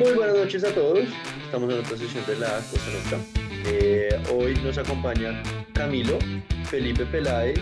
[0.00, 1.00] Muy buenas noches a todos.
[1.44, 3.18] Estamos en otra sesión de la Cosa Nostra.
[3.66, 5.42] Eh, hoy nos acompaña
[5.74, 6.18] Camilo,
[6.70, 7.60] Felipe Peláez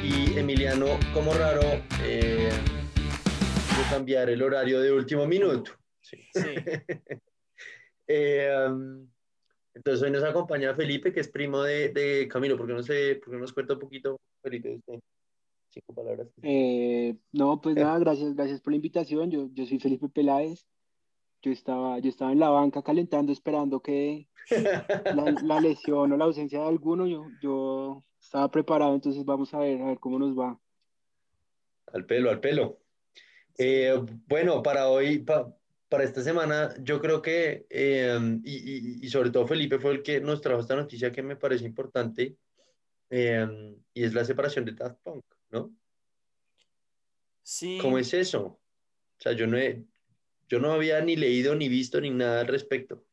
[0.00, 1.62] y Emiliano como raro
[2.04, 5.72] eh, de cambiar el horario de último minuto.
[6.00, 6.18] Sí.
[8.08, 9.04] Eh, um,
[9.74, 12.56] entonces hoy nos acompaña Felipe, que es primo de, de Camilo.
[12.56, 15.00] ¿Por qué no, sé, por qué nos cuenta un poquito, Felipe, usted?
[15.70, 16.28] Cinco palabras.
[16.44, 19.32] Eh, no, pues nada, gracias, gracias por la invitación.
[19.32, 20.64] Yo, yo soy Felipe Peláez.
[21.42, 26.24] Yo estaba, yo estaba en la banca calentando, esperando que la, la lesión o la
[26.24, 30.36] ausencia de alguno, yo, yo estaba preparado, entonces vamos a ver, a ver cómo nos
[30.36, 30.58] va.
[31.92, 32.80] Al pelo, al pelo.
[33.58, 33.94] Eh,
[34.26, 35.54] bueno, para hoy, pa-
[35.88, 40.02] para esta semana, yo creo que, eh, y, y- y sobre todo Felipe fue el
[40.02, 42.36] que nos trajo esta noticia que me parece importante,
[43.08, 43.46] eh,
[43.94, 45.70] y es la separación de Daft Punk, ¿no?
[47.42, 48.42] Sí, ¿Cómo es eso?
[48.44, 48.60] O
[49.20, 49.84] sea, yo no he,
[50.48, 53.04] yo no había ni leído ni visto ni nada al respecto.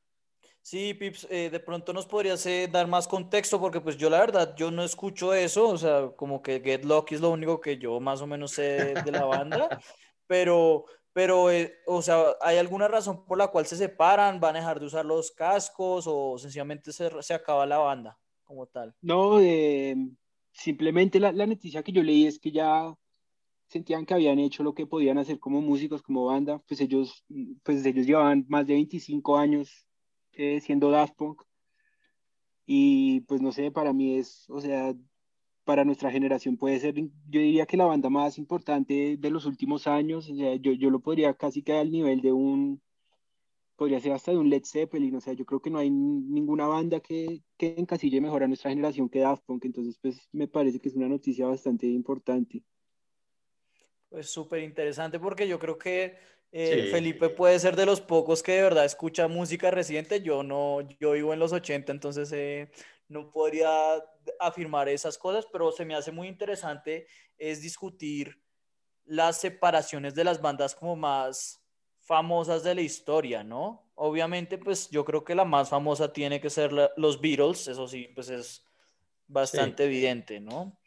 [0.61, 4.19] sí, Pips, eh, de pronto nos podrías eh, dar más contexto porque pues yo la
[4.19, 7.77] verdad, yo no escucho eso, o sea, como que Get Lucky es lo único que
[7.77, 9.69] yo más o menos sé de la banda,
[10.27, 14.39] pero, pero, eh, o sea, ¿hay alguna razón por la cual se separan?
[14.39, 18.67] ¿Van a dejar de usar los cascos o sencillamente se, se acaba la banda como
[18.67, 18.95] tal?
[19.01, 19.95] No, eh,
[20.51, 22.93] simplemente la, la noticia que yo leí es que ya
[23.73, 27.25] sentían que habían hecho lo que podían hacer como músicos, como banda, pues ellos,
[27.63, 29.87] pues ellos llevaban más de 25 años
[30.33, 31.41] eh, siendo Daft Punk
[32.65, 34.93] y pues no sé, para mí es, o sea,
[35.63, 39.87] para nuestra generación puede ser, yo diría que la banda más importante de los últimos
[39.87, 42.81] años, o sea, yo, yo lo podría casi que al nivel de un,
[43.75, 46.67] podría ser hasta de un Led Zeppelin, o sea, yo creo que no hay ninguna
[46.67, 50.79] banda que, que encasille mejor a nuestra generación que Daft Punk, entonces pues me parece
[50.79, 52.63] que es una noticia bastante importante.
[54.13, 56.19] Pues súper interesante porque yo creo que
[56.51, 56.91] eh, Sí.
[56.91, 60.21] Felipe puede ser de los pocos que de verdad escucha música reciente.
[60.21, 62.69] Yo no, yo vivo en los 80, entonces eh,
[63.07, 63.71] no podría
[64.39, 67.07] afirmar esas cosas, pero se me hace muy interesante
[67.39, 68.39] es discutir
[69.03, 71.65] las separaciones de las bandas como más
[71.99, 73.91] famosas de la historia, ¿no?
[73.95, 77.87] Obviamente, pues yo creo que la más famosa tiene que ser la- los Beatles, eso
[77.87, 78.63] sí, pues es
[79.25, 80.77] bastante evidente, ¿no?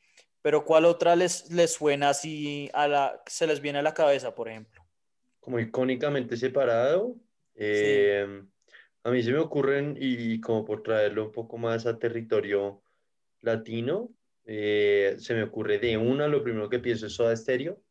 [0.46, 4.32] Pero ¿cuál otra les, les suena así a la, se les viene a la cabeza,
[4.32, 4.80] por ejemplo?
[5.40, 7.16] como icónicamente separado.
[7.56, 8.44] Eh,
[9.02, 12.80] A mí se me ocurren, y como por traerlo un poco más a territorio
[13.40, 14.10] latino,
[14.44, 17.82] eh, se me ocurre de una, lo primero que pienso es Soda Stereo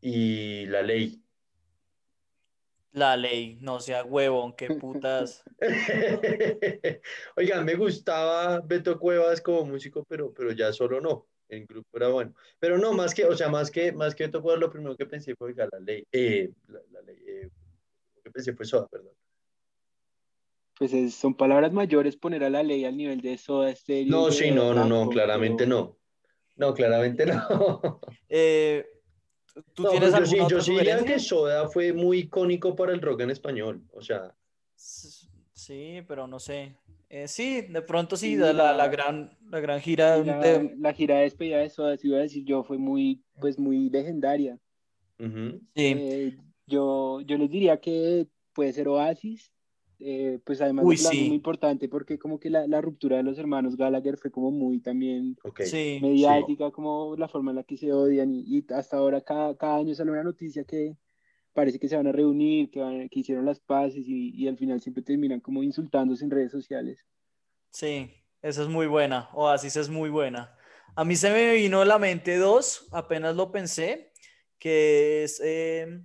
[0.00, 1.22] y La Ley.
[2.92, 5.44] La ley, no sea huevón, qué putas.
[7.36, 11.26] Oigan, me gustaba Beto Cuevas como músico, pero, pero ya solo no.
[11.48, 12.34] El grupo era bueno.
[12.58, 15.34] Pero no, más que, o sea, más que, más que Cuevas, lo primero que pensé
[15.36, 16.06] fue, oiga, la ley.
[16.10, 17.50] eh, la, la ley, eh,
[18.16, 19.12] lo que pensé fue Soda, perdón.
[20.78, 24.10] Pues es- son palabras mayores poner a la ley al nivel de Soda Stereo.
[24.10, 25.98] No, sí, no, no, no, claramente pero- no.
[26.56, 28.00] No, claramente no.
[28.28, 28.86] Eh,
[29.74, 32.92] ¿tú No, tienes pero yo sí, yo sí diría que Soda fue muy icónico para
[32.92, 33.82] el rock en español.
[33.92, 34.34] O sea,
[34.76, 36.76] Sí, pero no sé.
[37.14, 40.74] Eh, sí, de pronto sí, Sí, la, la, la- gran, la gran gira la, de...
[40.78, 43.88] la gira de despedida de Soda, si iba a decir yo, fue muy, pues muy
[43.88, 44.58] legendaria.
[45.20, 45.60] ujú.
[45.76, 45.94] Sí.
[45.96, 46.36] Eh,
[46.66, 49.52] yo, yo les diría que puede ser Oasis,
[50.00, 51.26] eh, pues además Uy, sí.
[51.28, 54.80] muy importante porque como que la, la ruptura de los hermanos Gallagher fue como muy
[54.80, 55.60] también Ok.
[55.62, 55.98] Sí.
[56.02, 59.76] mediática, como la forma en la que se odian y, y hasta ahora cada, cada
[59.76, 60.96] año sale una noticia que
[61.54, 64.58] parece que se van a reunir, que, van- que hicieron las paces y, y al
[64.58, 67.06] final siempre terminan como insultándose en redes sociales.
[67.70, 68.10] Sí,
[68.42, 69.30] esa es muy buena.
[69.34, 70.56] Oasis es muy buena.
[70.96, 74.12] A mí se me vino a la mente dos, apenas lo pensé,
[74.58, 76.00] que es eh,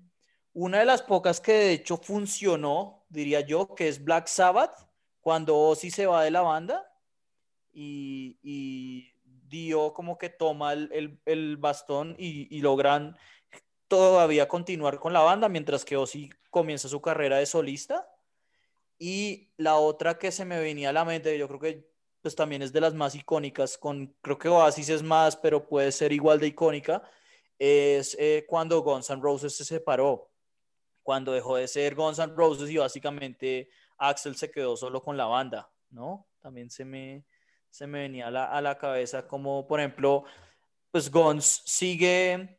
[0.53, 4.73] una de las pocas que de hecho funcionó, diría yo, que es Black Sabbath,
[5.21, 6.91] cuando Ozzy se va de la banda
[7.71, 9.13] y, y
[9.47, 13.15] Dio como que toma el, el- el bastón y, y logran
[13.89, 18.07] todavía continuar con la banda, mientras que Ozzy comienza su carrera de solista.
[18.97, 21.89] Y la otra que se me venía a la mente, yo creo que
[22.21, 25.91] pues también es de las más icónicas, con, creo que Oasis es más, pero puede
[25.91, 27.01] ser igual de icónica,
[27.57, 30.29] es eh, cuando Guns N' Roses se separó,
[31.01, 35.25] cuando dejó de ser Guns N' Roses y básicamente Axel se quedó solo con la
[35.25, 36.27] banda, ¿no?
[36.41, 37.23] También se me,
[37.69, 40.25] se me venía a la, a la cabeza como, por ejemplo,
[40.91, 42.58] pues Guns sigue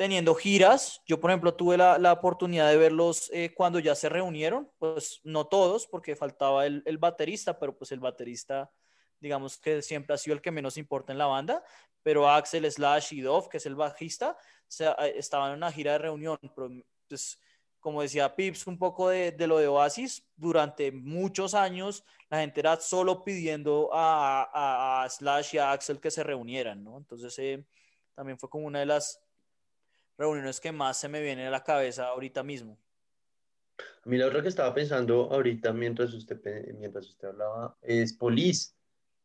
[0.00, 1.02] teniendo giras.
[1.04, 5.20] Yo, por ejemplo, tuve la, la oportunidad de verlos eh, cuando ya se reunieron, pues
[5.24, 8.72] no todos, porque faltaba el, el baterista, pero pues el baterista,
[9.20, 11.62] digamos que siempre ha sido el que menos importa en la banda,
[12.02, 14.38] pero Axel Slash y Dove, que es el bajista,
[14.78, 16.70] eh, estaban en una gira de reunión, pero
[17.06, 17.38] pues
[17.78, 22.80] como decía Pips, un poco de, lo de Oasis, durante muchos años la gente era
[22.80, 26.96] solo pidiendo a, Slash y a Axel que se reunieran, ¿no?
[26.96, 27.66] Entonces eh,
[28.14, 29.20] también fue como una de las
[30.20, 32.78] reuniones que más se me viene a la cabeza ahorita mismo.
[34.04, 36.38] A mí la otra que estaba pensando ahorita mientras usted,
[36.78, 38.74] mientras usted hablaba es Police.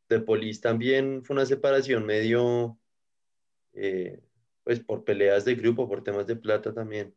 [0.07, 2.77] De Police también fue una separación medio,
[3.73, 4.21] eh,
[4.63, 7.13] pues por peleas de grupo, por temas de plata también.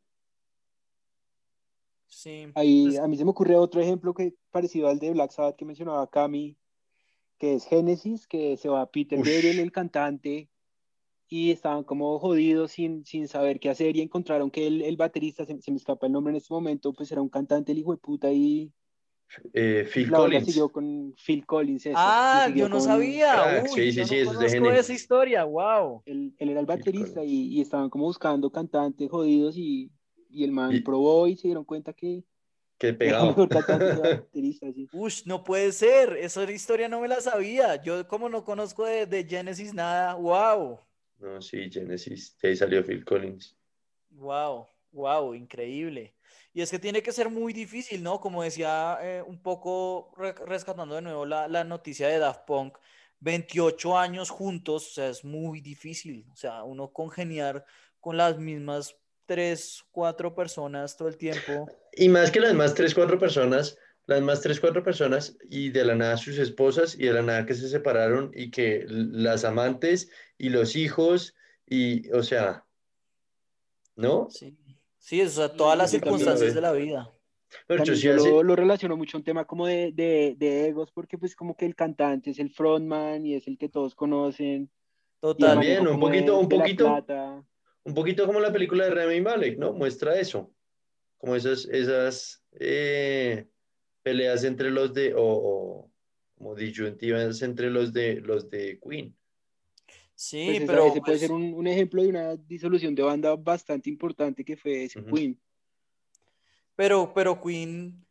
[2.06, 2.50] Sí.
[2.54, 5.56] Ahí, pues a mí se me ocurre otro ejemplo que parecido al de Black Sabbath
[5.56, 6.56] que mencionaba Cami,
[7.38, 10.48] que es Genesis, que se va Peter Gabriel, el cantante,
[11.28, 15.44] y estaban como jodidos sin, sin saber qué hacer y encontraron que el, el baterista,
[15.44, 17.98] se, me escapa el nombre en este momento, pues era un cantante el hijo de
[17.98, 18.72] puta y...
[19.52, 20.46] Eh, Phil Collins.
[20.46, 21.90] siguió con Phil Collins.
[21.94, 23.62] ah, yo no sabía.
[23.66, 26.02] sí, sí, sí, eso es de esa historia, wow.
[26.06, 29.90] Él, él era el baterista y, y, estaban como buscando cantantes jodidos y
[30.30, 32.24] y el man probó y se dieron cuenta que...
[32.78, 33.34] Que pegaba.
[34.92, 37.82] Ush, no puede ser, esa historia no me la sabía.
[37.82, 40.78] Yo como no conozco de, de Genesis nada, wow.
[41.18, 43.56] No, sí, Genesis, ahí salió Phil Collins.
[44.10, 46.14] Wow, wow, increíble.
[46.52, 48.20] Y es que tiene que ser muy difícil, ¿no?
[48.20, 52.78] Como decía eh, un poco rescatando de nuevo la, la, noticia de Daft Punk,
[53.20, 56.26] 28 años juntos, o sea, es muy difícil.
[56.32, 57.64] O sea, uno congeniar
[58.00, 61.68] con las mismas tres, cuatro personas todo el tiempo.
[62.00, 63.76] Y más que las más tres, cuatro personas,
[64.08, 67.44] las más tres, cuatro personas y de la nada sus esposas y de la nada
[67.44, 72.64] que se separaron y que las amantes y los hijos y, o sea,
[73.96, 74.28] ¿no?
[74.30, 74.56] Sí,
[74.98, 77.12] sí o sea, todas las circunstancias de la vida.
[77.66, 81.18] Pero yo, lo, lo, relaciono mucho a un tema como de, de, de, egos, porque
[81.18, 84.70] pues como que el cantante es el frontman y es el que todos conocen.
[85.20, 85.58] Total.
[85.86, 87.04] un poquito, un poquito
[87.84, 89.72] un poquito como la película de Remy Malek, ¿no?
[89.72, 90.50] Muestra eso,
[91.18, 93.48] como esas, esas eh,
[94.08, 95.90] peleas entre los de, o,
[96.34, 99.14] como disyuntivas entre los de, los de Queen.
[100.14, 100.86] Sí, pues pero...
[100.86, 104.84] Ese puede ser un, un, ejemplo de una disolución de banda bastante importante que fue
[104.84, 105.38] ese Queen.
[106.74, 108.04] Pero, pero Queen...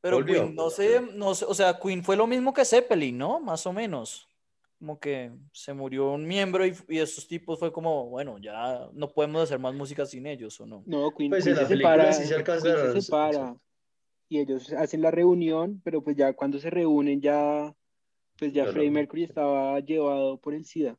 [0.00, 3.40] Pero Queen, no sé, no sé, o sea, Queen fue lo mismo que Zeppelin, ¿no?
[3.40, 4.28] Más o menos
[4.78, 9.08] como que se murió un miembro y, y, esos tipos fue como, bueno, ya no
[9.08, 10.84] podemos hacer más música sin ellos, ¿o no?
[10.86, 13.56] No, Queen, pues se separa, sí se, separa
[14.28, 17.74] y ellos hacen la reunión, pero pues ya cuando se reúnen ya,
[18.38, 20.98] pues ya Freddie Mercury estaba llevado por el SIDA.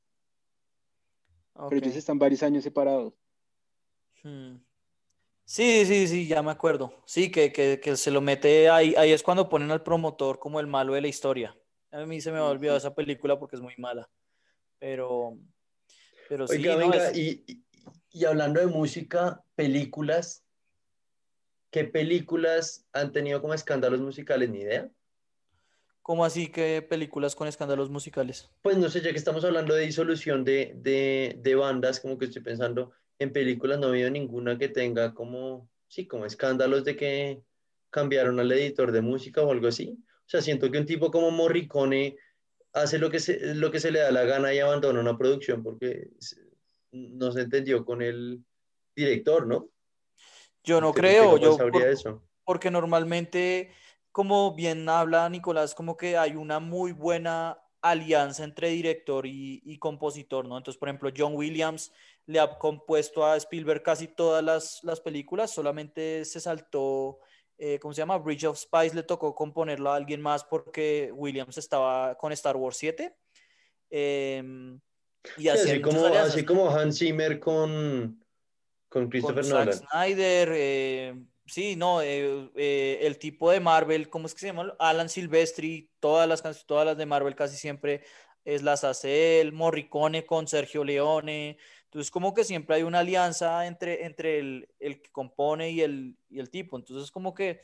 [1.70, 3.14] Pero ellos están varios años separados.
[4.24, 4.58] Hmm.
[5.44, 6.94] Sí, sí, sí, ya me acuerdo.
[7.06, 10.60] Sí, que, que, que se lo mete ahí, ahí es cuando ponen al promotor como
[10.60, 11.58] el malo de la historia.
[11.92, 14.10] A mí se me ha olvidado esa película porque es muy mala.
[14.78, 15.38] Pero,
[16.28, 16.62] pero sí.
[16.62, 17.64] venga, y,
[18.12, 20.44] y, hablando de música, películas,
[21.72, 24.50] ¿qué películas han tenido como escándalos musicales?
[24.50, 24.90] Ni idea.
[26.02, 28.50] ¿Cómo así que películas con escándalos musicales?
[28.62, 32.26] Pues no sé, ya que estamos hablando de disolución de, de, de bandas, como que
[32.26, 36.96] estoy pensando en películas, no ha habido ninguna que tenga como, sí, como escándalos de
[36.96, 37.42] que
[37.90, 39.98] cambiaron al editor de música o algo así.
[40.00, 42.16] O sea, siento que un tipo como Morricone
[42.74, 45.64] hace lo que se, lo que se le da la gana y abandona una producción
[45.64, 46.10] porque
[46.92, 48.44] no se entendió con el
[48.96, 49.70] director, ¿no?
[50.68, 52.22] Yo no creo, yo eso?
[52.44, 53.72] porque normalmente,
[54.12, 59.78] como bien habla Nicolás, como que hay una muy buena alianza entre director y, y,
[59.80, 60.58] compositor, ¿no?
[60.58, 61.92] Entonces, por ejemplo, John Williams
[62.26, 67.20] le ha compuesto a Spielberg casi todas las, las películas, solamente se saltó
[67.60, 68.18] eh, ¿cómo se llama?
[68.20, 72.78] Bridge of Spice le tocó componerlo a alguien más porque Williams estaba con Star Wars
[72.78, 73.16] 7.
[73.90, 74.80] Em,
[75.38, 78.24] y así, como, así como Hans Zimmer con,
[78.90, 79.74] con Christopher con Nolan.
[79.74, 81.16] Zack Snyder, eh,
[81.46, 84.74] sí, no, eh, el tipo de Marvel, ¿cómo es que se llama?
[84.80, 88.04] Alan Silvestri, todas las canciones, todas las de Marvel casi siempre
[88.46, 93.66] es las hace él, Morricone con Sergio Leone, entonces, como que siempre hay una alianza
[93.66, 96.78] entre, entre el, el que compone y el, y el tipo.
[96.78, 97.62] Entonces, como que,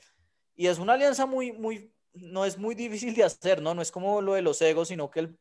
[0.56, 3.76] y es una alianza muy, muy, no es muy difícil de hacer, ¿no?
[3.76, 5.38] No es como lo de los egos, sino que, el,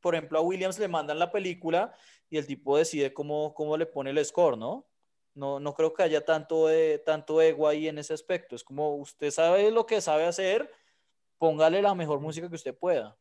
[0.00, 1.92] por ejemplo, a Williams le mandan la película
[2.30, 4.86] y el tipo decide cómo, cómo le pone el score, ¿no?
[5.34, 8.54] No, no creo que haya tanto, de, tanto ego ahí en ese aspecto.
[8.54, 10.70] Es como usted sabe lo que sabe hacer,
[11.38, 13.16] póngale la mejor música que usted pueda.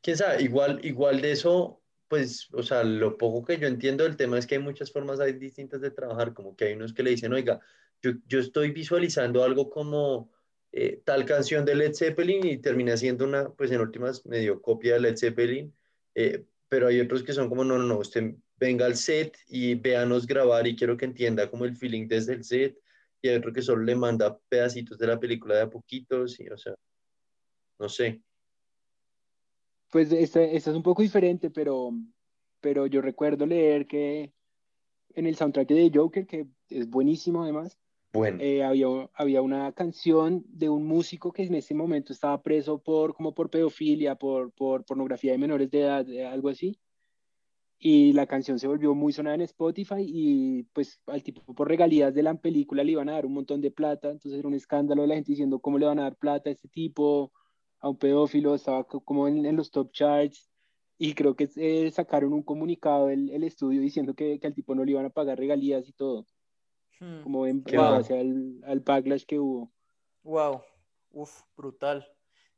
[0.00, 4.16] Quién sabe, igual, igual de eso pues, o sea, lo poco que yo entiendo del
[4.16, 7.02] tema es que hay muchas formas hay distintas de trabajar, como que hay unos que
[7.02, 7.60] le dicen, oiga,
[8.02, 10.30] yo, yo estoy visualizando algo como
[10.72, 14.94] eh, tal canción de Led Zeppelin y termina siendo una, pues en últimas, medio copia
[14.94, 15.74] de Led Zeppelin,
[16.14, 19.74] eh, pero hay otros que son como, no, no, no, usted venga al set y
[19.74, 22.78] véanos grabar y quiero que entienda como el feeling desde el set
[23.20, 26.48] y hay otro que solo le manda pedacitos de la película de a poquitos, y,
[26.48, 26.74] o sea,
[27.78, 28.22] no sé.
[29.90, 31.90] Pues esta, esta es un poco diferente, pero,
[32.60, 34.32] pero yo recuerdo leer que
[35.14, 37.78] en el soundtrack de Joker, que es buenísimo además,
[38.12, 42.78] Bueno, eh, había, había una canción de un músico que en ese momento estaba preso
[42.78, 46.78] por, como por pedofilia, por, por pornografía de menores de edad, de algo así.
[47.80, 52.12] Y la canción se volvió muy sonada en Spotify y pues al tipo por regalías
[52.14, 55.02] de la película le iban a dar un montón de plata, entonces era un escándalo
[55.02, 57.32] de la gente diciendo cómo le van a dar plata a este tipo,
[57.80, 60.50] a un pedófilo, estaba co- como en, en los top charts
[60.98, 64.74] y creo que eh, sacaron un comunicado el, el estudio diciendo que, que al tipo
[64.74, 66.26] no le iban a pagar regalías y todo,
[67.00, 67.22] Hmm.
[67.22, 69.72] como en base al, al backlash que hubo.
[70.22, 70.62] Wow,
[71.10, 72.06] uf, brutal.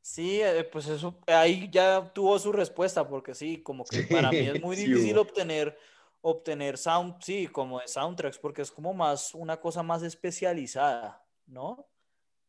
[0.03, 4.47] Sí, eh, pues eso, ahí ya tuvo su respuesta, porque sí, como que para mí
[4.47, 5.77] es muy difícil obtener,
[6.23, 11.87] obtener sound, sí, como de soundtracks, porque es como más, una cosa más especializada, ¿no?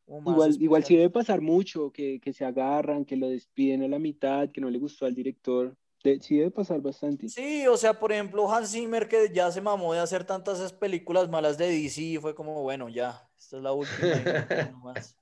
[0.07, 3.87] Más Igual, igual sí debe pasar mucho, que, que se agarran, que lo despiden a
[3.87, 5.75] la mitad, que no le gustó al director.
[6.03, 7.29] De- sí debe pasar bastante.
[7.29, 11.29] Sí, o sea, por ejemplo, Hans Zimmer que ya se mamó de hacer tantas películas
[11.29, 13.97] malas de DC, fue como, bueno, ya, esta es la última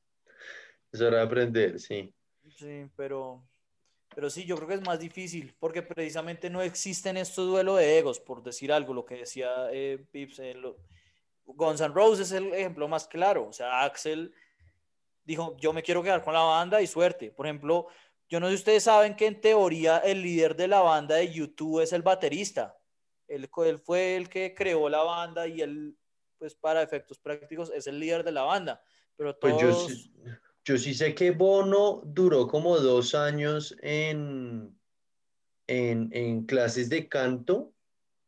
[0.92, 2.14] es hora de aprender, sí.
[2.60, 3.42] Sí, pero,
[4.14, 7.98] pero sí, yo creo que es más difícil, porque precisamente no existen estos duelos de
[7.98, 10.40] egos, por decir algo, lo que decía eh, Pips.
[10.40, 10.78] eh, lo-
[11.46, 13.48] Guns N' Roses es el ejemplo más claro.
[13.48, 14.34] O sea, Axel
[15.24, 17.32] dijo, yo me quiero quedar con la banda y suerte.
[17.32, 17.88] Por ejemplo,
[18.28, 21.32] yo no sé si ustedes saben que en teoría el líder de la banda de
[21.32, 22.78] YouTube es el baterista.
[23.28, 25.98] Él, él fue el que creó la banda y él,
[26.38, 28.84] pues para efectos prácticos, es el líder de la banda.
[29.16, 29.88] Pero Pues yo todos...
[29.88, 30.14] sí,
[30.70, 34.80] yo sí sé que Bono duró como dos años en,
[35.66, 37.74] en, en clases de canto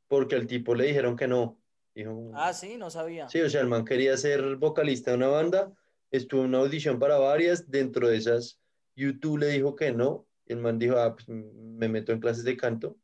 [0.07, 1.62] porque al tipo le dijeron que no.
[1.93, 3.29] Dijo, Ah, sí, no sabía.
[3.29, 5.71] Sí, o sea, el man quería ser vocalista de una banda,
[6.10, 8.60] estuvo en una audición para varias, dentro de esas
[8.95, 12.57] YouTube le dijo que no, el man dijo, ah, pues me meto en clases de
[12.57, 12.98] canto,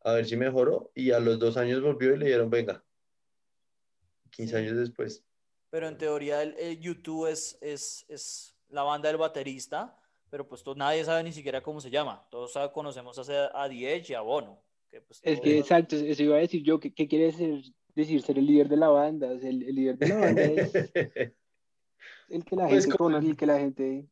[0.00, 2.84] a ver si mejoró, y a los dos años volvió y le dieron, venga,
[4.30, 4.56] 15 Sí.
[4.56, 5.24] años después.
[5.70, 9.96] Pero en teoría el, el YouTube es, es, es la banda del baterista,
[10.30, 12.26] pero pues to- nadie sabe ni siquiera cómo se llama.
[12.30, 14.60] Todos sabe- conocemos a, a The Edge y a Bono.
[14.90, 18.20] Que pues Es que, exacto, eso iba a decir yo, ¿qué, qué quiere decir, decir
[18.22, 19.28] ser el líder de la banda?
[19.30, 20.74] O sea, el, el líder de la banda es
[22.28, 24.08] el que la Pues gente como- conoce, el que la gente...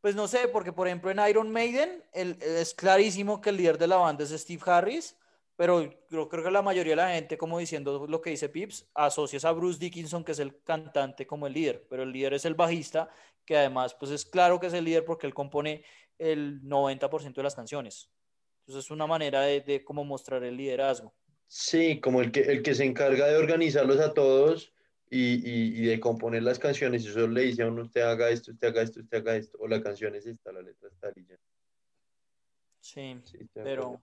[0.00, 3.78] Pues no sé, porque por ejemplo en Iron Maiden el- es clarísimo que el líder
[3.78, 5.16] de la banda es Steve Harris,
[5.56, 8.90] pero yo creo que la mayoría de la gente, como diciendo lo que dice Pips,
[8.94, 12.44] asocias a Bruce Dickinson, que es el cantante, como el líder, pero el líder es
[12.44, 13.10] el bajista,
[13.44, 15.84] que además pues es claro que es el líder porque él compone
[16.18, 18.10] el 90% de las canciones.
[18.60, 21.14] Entonces es una manera de, de como mostrar el liderazgo.
[21.46, 24.72] Sí, como el que, el que se encarga de organizarlos a todos
[25.10, 28.30] y, y, y de componer las canciones, y solo le dice a uno, usted haga
[28.30, 31.12] esto, usted haga esto, usted haga esto, o la canción es esta, la letra está
[31.14, 31.36] y ya.
[32.80, 33.20] Sí,
[33.52, 34.00] pero.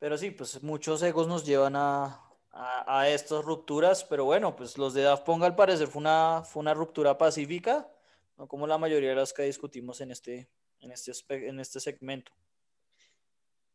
[0.00, 4.76] Pero sí, pues muchos egos nos llevan a, a, a estas rupturas, pero bueno, pues
[4.76, 7.88] los de Daft Punk al parecer fue una, fue una ruptura pacífica,
[8.36, 10.48] no como la mayoría de las que discutimos en este,
[10.80, 11.12] en este,
[11.48, 12.32] en este segmento.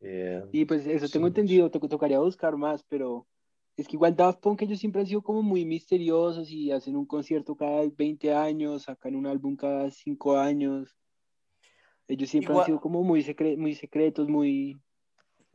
[0.02, 3.28] Eh, Y pues eso sí, tengo no entendido, to- tocaría buscar más, pero
[3.78, 7.06] es que igual Daft Punk ellos siempre han sido como muy misteriosos y hacen un
[7.06, 10.98] concierto cada 20 años, sacan un álbum cada 5 años.
[12.08, 14.80] Ellos siempre Igual- han sido como muy, secre- muy secretos, muy,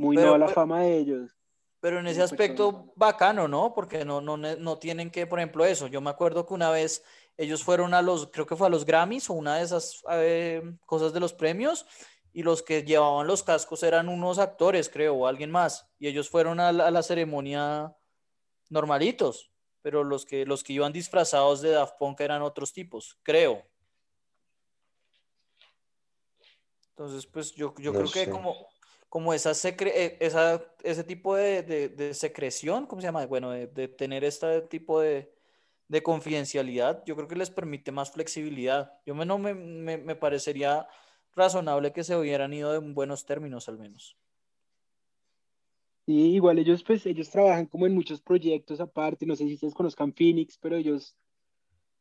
[0.00, 1.36] muy Pero- no a la pero- fama de ellos.
[1.80, 2.92] Pero en ese Como aspecto persona.
[2.96, 3.72] bacano, ¿no?
[3.74, 5.86] Porque no, no, no tienen que, por ejemplo, eso.
[5.86, 7.02] Yo me acuerdo que una vez
[7.38, 10.62] ellos fueron a los, creo que fue a los Grammys o una de esas eh,
[10.84, 11.86] cosas de los premios,
[12.32, 15.90] y los que llevaban los cascos eran unos actores, creo, o alguien más.
[15.98, 17.96] Y ellos fueron a la, a la ceremonia
[18.68, 19.50] normalitos,
[19.82, 23.64] pero los que, los que iban disfrazados de Daft Punk eran otros tipos, creo.
[26.90, 28.54] Entonces, pues yo, yo No creo que como,
[29.10, 33.26] como esa, secre- eh, esa ese tipo de, de- secreción, ¿cómo se llama?
[33.26, 35.32] Bueno, de, tener este tipo de,
[35.88, 38.94] de confidencialidad, yo creo que les permite más flexibilidad.
[39.06, 40.88] Yo me, no me, me, me parecería
[41.34, 44.18] razonable que se hubieran ido en buenos términos al menos.
[46.06, 49.74] Y igual ellos pues ellos trabajan como en muchos proyectos aparte, no sé si ustedes
[49.74, 51.16] conozcan Phoenix, pero ellos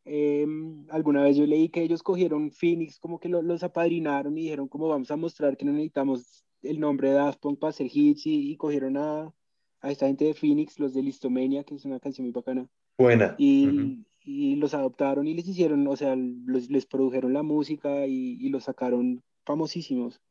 [0.05, 0.47] eh,
[0.89, 4.67] alguna vez yo leí que ellos cogieron Phoenix, como que lo- los apadrinaron y dijeron
[4.69, 8.25] como vamos a mostrar que no necesitamos el nombre de Daft Punk para hacer hits
[8.27, 9.33] y, y cogieron a,
[9.81, 13.35] a esta gente de Phoenix, los de Listomania, que es una canción muy bacana, Buena.
[13.37, 18.37] y, y los adoptaron y les hicieron, o sea, los- les produjeron la música y,
[18.39, 20.21] y los sacaron famosísimos.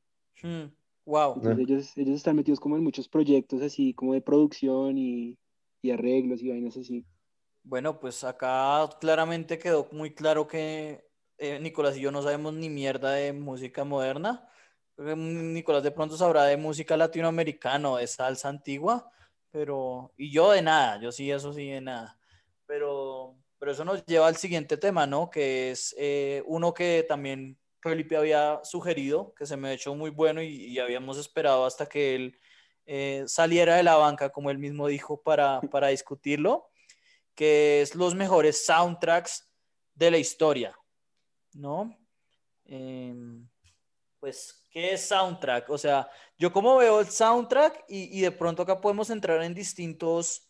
[0.43, 0.67] Hmm,
[1.07, 1.37] Wow.
[1.37, 5.39] Entonces ellos, ellos están metidos como en muchos proyectos así, como de producción y,
[5.83, 7.07] y arreglos y vainas así.
[7.63, 11.05] Bueno, pues acá claramente quedó muy claro que
[11.39, 14.49] eh, Nicolás y yo no sabemos ni mierda de música moderna.
[14.99, 19.11] Nicolás de pronto sabrá de música latinoamericana, de salsa antigua,
[19.51, 22.19] pero y yo de nada, yo sí, eso sí de nada.
[22.67, 25.31] Pero, pero eso nos lleva al siguiente tema, ¿no?
[25.31, 30.11] Que es eh, uno que también Felipe había sugerido, que se me ha hecho muy
[30.11, 32.39] bueno y, habíamos esperado hasta que él
[32.87, 36.71] eh, saliera de la banca, como él mismo dijo, para, para discutirlo,
[37.35, 39.49] que es los mejores soundtracks
[39.95, 40.77] de la historia,
[41.55, 41.97] ¿no?
[42.65, 43.48] Em,
[44.21, 45.69] pues, ¿qué es soundtrack?
[45.71, 49.55] O sea, yo como veo el soundtrack y, y, de pronto acá podemos entrar en
[49.55, 50.49] distintos,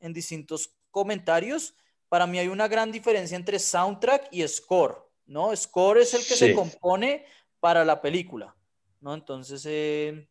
[0.00, 1.74] en distintos comentarios,
[2.08, 5.06] para mí hay una gran diferencia entre soundtrack y score.
[5.26, 5.54] ¿no?
[5.54, 7.24] Score es el que se compone
[7.60, 8.56] para la película,
[9.00, 9.14] ¿no?
[9.14, 10.28] Entonces, eh,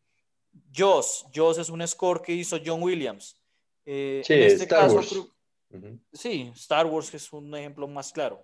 [0.76, 3.40] Joss, Joss es un score que hizo John Williams.
[3.86, 5.16] Eh, sí, en este Star caso, Wars.
[6.14, 8.44] sí, Star Wars es un ejemplo más claro.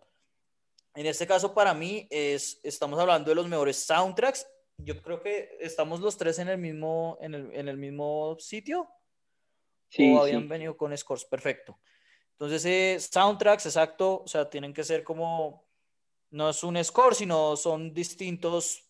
[0.93, 4.48] En este caso, para mí, es, estamos hablando de los mejores soundtracks.
[4.77, 8.89] Yo creo que estamos los tres en el mismo, en el, mismo sitio.
[9.89, 11.79] Sí, o habían venido con scores, perfecto.
[12.31, 15.67] Entonces, eh, soundtracks, exacto, o sea, tienen que ser como
[16.31, 18.89] no es un score, sino son distintos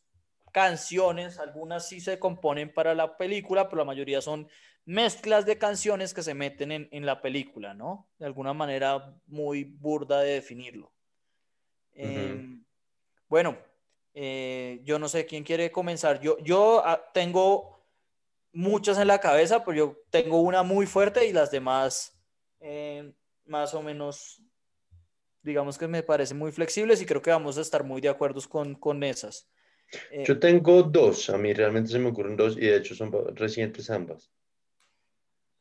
[0.52, 4.48] canciones, algunas sí se componen para la película, pero la mayoría son
[4.86, 8.10] mezclas de canciones que se meten en, la película, ¿no?
[8.20, 10.94] De alguna manera muy burda de definirlo.
[11.94, 12.64] Em,
[13.28, 13.58] bueno,
[14.14, 16.20] eh, yo no sé quién quiere comenzar.
[16.22, 17.80] Yo, yo ah, tengo
[18.54, 22.18] muchas en la cabeza, pero yo tengo una muy fuerte y las demás
[22.60, 23.14] eh,
[23.46, 24.42] más o menos
[25.44, 28.42] digamos que me parecen muy flexibles y creo que vamos a estar muy de acuerdo
[28.48, 29.50] con, con esas.
[30.12, 33.12] Eh, Yo tengo dos, a mí realmente se me ocurren dos y de hecho son
[33.36, 34.32] recientes ambas.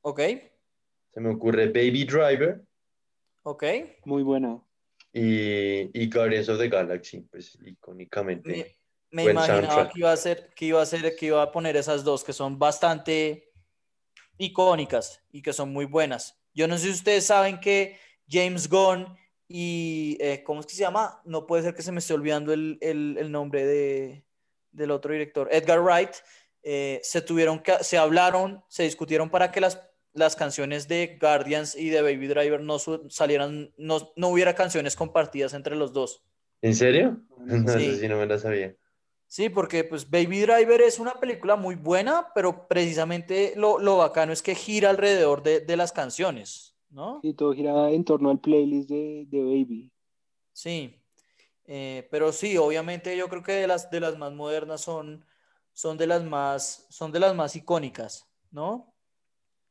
[0.02, 0.20] Ok.
[1.12, 2.62] Se me ocurre Baby Driver.
[3.42, 3.64] Ok.
[4.04, 4.62] Muy buena.
[5.12, 8.76] Y, y Guardians of the Galaxy, pues icónicamente.
[9.10, 11.76] Me, me imaginaba que iba, a ser, que iba a ser, que iba a poner
[11.76, 13.50] esas dos que son bastante
[14.38, 16.40] icónicas y que son muy buenas.
[16.54, 19.06] Yo no sé si ustedes saben que James Gunn
[19.48, 21.20] y, eh, ¿cómo es que se llama?
[21.24, 24.24] No puede ser que se me esté olvidando el, el, el nombre de,
[24.70, 26.12] del otro director, Edgar Wright.
[26.62, 29.80] Eh, se tuvieron que, se hablaron, se discutieron para que las,
[30.12, 35.54] las canciones de Guardians y de Baby Driver no salieran, no, no hubiera canciones compartidas
[35.54, 36.22] entre los dos.
[36.62, 37.20] ¿En serio?
[37.38, 37.78] No sí.
[37.92, 38.74] sé si no me la sabía.
[39.26, 44.32] Sí, porque pues Baby Driver es una película muy buena, pero precisamente lo, lo bacano
[44.32, 46.70] es que gira alrededor de, de las canciones.
[46.90, 47.20] ¿no?
[47.22, 49.92] Y todo gira en torno al playlist de, Baby.
[50.52, 51.00] Sí,
[51.64, 55.24] eh, pero sí, obviamente yo creo que de las, de las más modernas son,
[55.72, 58.92] son, de las más, son de las más icónicas, ¿no?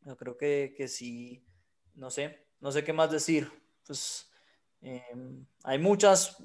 [0.09, 1.45] Yo creo que, sí,
[1.93, 3.47] no sé, no sé qué más decir.
[3.85, 4.27] Pues
[4.81, 6.43] em, hay muchas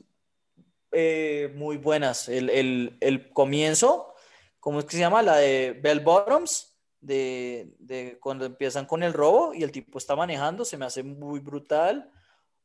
[0.93, 2.29] eh, muy buenas.
[2.29, 4.15] El, el, el, comienzo,
[4.61, 5.23] ¿cómo es que se llama?
[5.23, 10.67] La de Bell Bottoms de, cuando empiezan con el robo y el tipo está manejando,
[10.67, 12.13] se me hace muy brutal.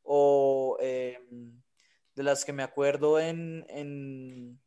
[0.02, 1.62] O em,
[2.14, 4.60] de las que me acuerdo en, en,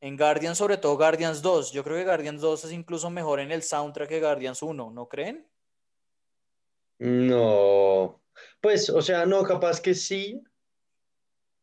[0.00, 1.72] en, Guardians, sobre todo Guardians 2.
[1.72, 5.08] Yo creo que Guardians 2 es incluso mejor en el soundtrack que Guardians 1, ¿no
[5.10, 5.46] creen?
[6.98, 8.20] No,
[8.60, 10.42] pues, o sea, no, capaz que sí,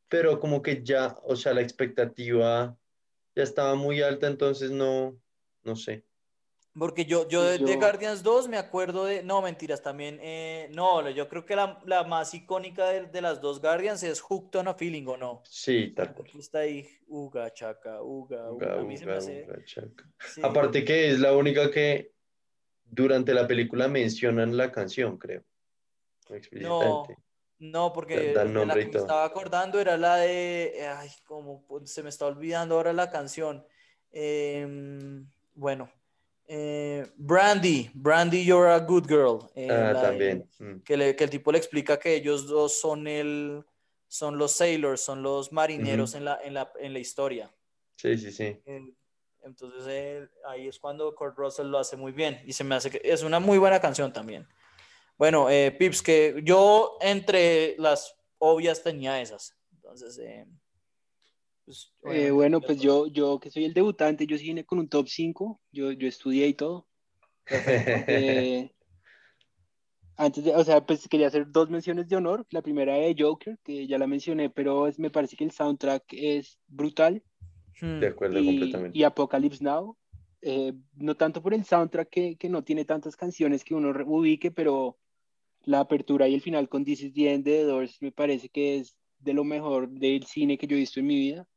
[0.08, 2.78] pero como que ya, o sea, la expectativa
[3.36, 5.20] ya estaba muy alta, entonces no,
[5.64, 6.06] no sé.
[6.78, 9.24] Porque yo, yo, de, Guardians 2 me acuerdo de.
[9.24, 10.20] No, mentiras, también.
[10.22, 14.20] Eh, no, yo creo que la, la más icónica de, de, las dos Guardians es
[14.20, 15.42] Hooked on a Feeling, ¿o no?
[15.46, 16.30] Sí, tal cual.
[16.38, 18.84] Está ahí, Uga, Chaca, Uga, Uga.
[18.84, 19.90] uga,
[20.44, 22.15] Aparte que es la única que
[22.86, 25.44] durante la película mencionan la canción, creo.
[26.52, 27.06] No,
[27.60, 30.88] no, porque la que me estaba acordando era la de.
[30.98, 33.66] Ay, como se me está olvidando ahora la canción.
[34.12, 35.90] Em, bueno.
[36.48, 39.50] Eh, Brandy, Brandy, you're a good girl.
[39.56, 40.48] Eh, ah, también.
[40.60, 40.82] Mm.
[40.82, 43.66] que, el tipo le explica que ellos dos son, el,
[44.08, 47.52] son los sailors, son los marineros en, la, en, la, en, la, historia.
[47.96, 48.62] Sí, sí, sí.
[49.46, 53.00] Entonces ahí es cuando Kurt Russell lo hace muy bien y se me hace que
[53.04, 54.48] es una muy buena canción también.
[55.18, 59.56] Bueno, eh, Pips, que yo entre las obvias tenía esas.
[59.72, 60.20] Entonces,
[61.64, 64.90] pues, eh, bueno, pues yo, yo que soy el debutante, yo sí vine con un
[64.90, 66.88] top 5, yo, yo estudié y todo.
[67.48, 68.72] Eh,
[70.18, 72.48] antes de, o sea, pues quería hacer dos menciones de honor.
[72.50, 76.06] La primera de Joker, que ya la mencioné, pero es, me parece que el soundtrack
[76.12, 77.22] es brutal.
[77.82, 78.00] Hmm.
[78.00, 78.98] De acuerdo, completamente.
[78.98, 79.98] Y Apocalypse Now,
[80.42, 84.52] eh, no tanto por el soundtrack que, que, no tiene tantas canciones que uno ubique,
[84.52, 84.98] pero
[85.64, 88.50] la apertura y el final con This is the End de The Doors me parece
[88.50, 91.48] que es de lo mejor del cine que yo he visto en mi vida.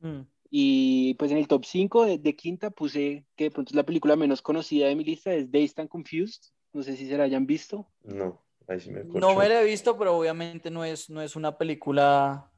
[0.00, 0.20] Mm.
[0.50, 3.84] Y pues en el top 5 de, de quinta puse que de pronto es la
[3.84, 6.52] película menos conocida de mi lista, es Dazed and Confused.
[6.72, 7.88] No sé si se la hayan visto.
[8.04, 9.38] No, ahí sí me No corchó.
[9.38, 12.50] me la he visto, pero obviamente no es, no es una película,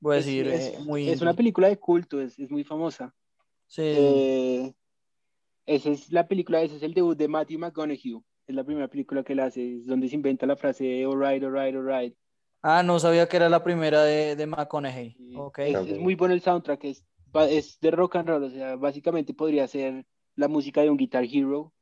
[0.00, 1.08] voy a Es- decir, es, eh, muy...
[1.08, 3.14] es una película de culto, es, es muy famosa.
[3.66, 3.82] Sí.
[3.84, 4.74] Eh,
[5.66, 8.20] esa es la película, ese es el debut de Matthew McConaughey.
[8.46, 11.74] Es la primera película que él hace, es donde se inventa la frase alright, alright,
[11.74, 12.14] alright.
[12.62, 15.16] Ah, no sabía que era la primera de, de McConaughey.
[15.18, 15.58] Y Ok.
[15.60, 17.04] Es, es muy bueno el soundtrack, es,
[17.50, 20.06] es de rock and roll, o sea, básicamente podría ser
[20.36, 21.72] la música de un Guitar Hero.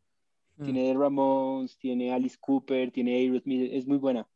[0.56, 0.64] Mm.
[0.64, 4.26] Tiene The Ramones, tiene Alice Cooper, tiene Aerosmith, es muy buena.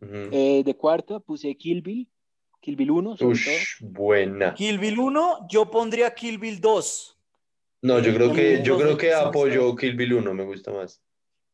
[0.00, 2.08] Eh, de cuarta puse Kill Bill,
[2.60, 3.54] Kill Bill 1, sobre todo.
[3.54, 4.54] Ush, buena.
[4.54, 7.18] Kill Bill 1, yo pondría Kill Bill 2.
[7.82, 11.00] No, yo creo que, yo creo que apoyo Kill Bill 1, me gusta más.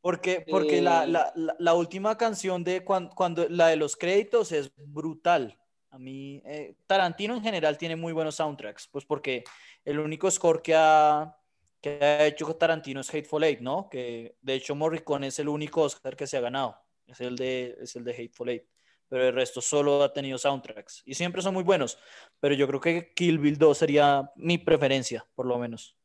[0.00, 1.08] Porque, porque la, Eh.
[1.08, 5.58] la, la, la última canción de cuando, cuando la de los créditos es brutal.
[5.90, 9.44] A mí, eh, Tarantino en general tiene muy buenos soundtracks, pues porque
[9.84, 11.36] el único score que ha,
[11.80, 13.88] que ha hecho Tarantino es Hateful Eight, ¿no?
[13.88, 17.76] Que de hecho Morricone es el único Oscar que se ha ganado, es el de,
[17.80, 18.64] es el de Hateful Eight,
[19.08, 21.98] pero el resto solo ha tenido soundtracks y siempre son muy buenos,
[22.40, 25.96] pero yo creo que Kill Bill 2 sería mi preferencia, por lo menos.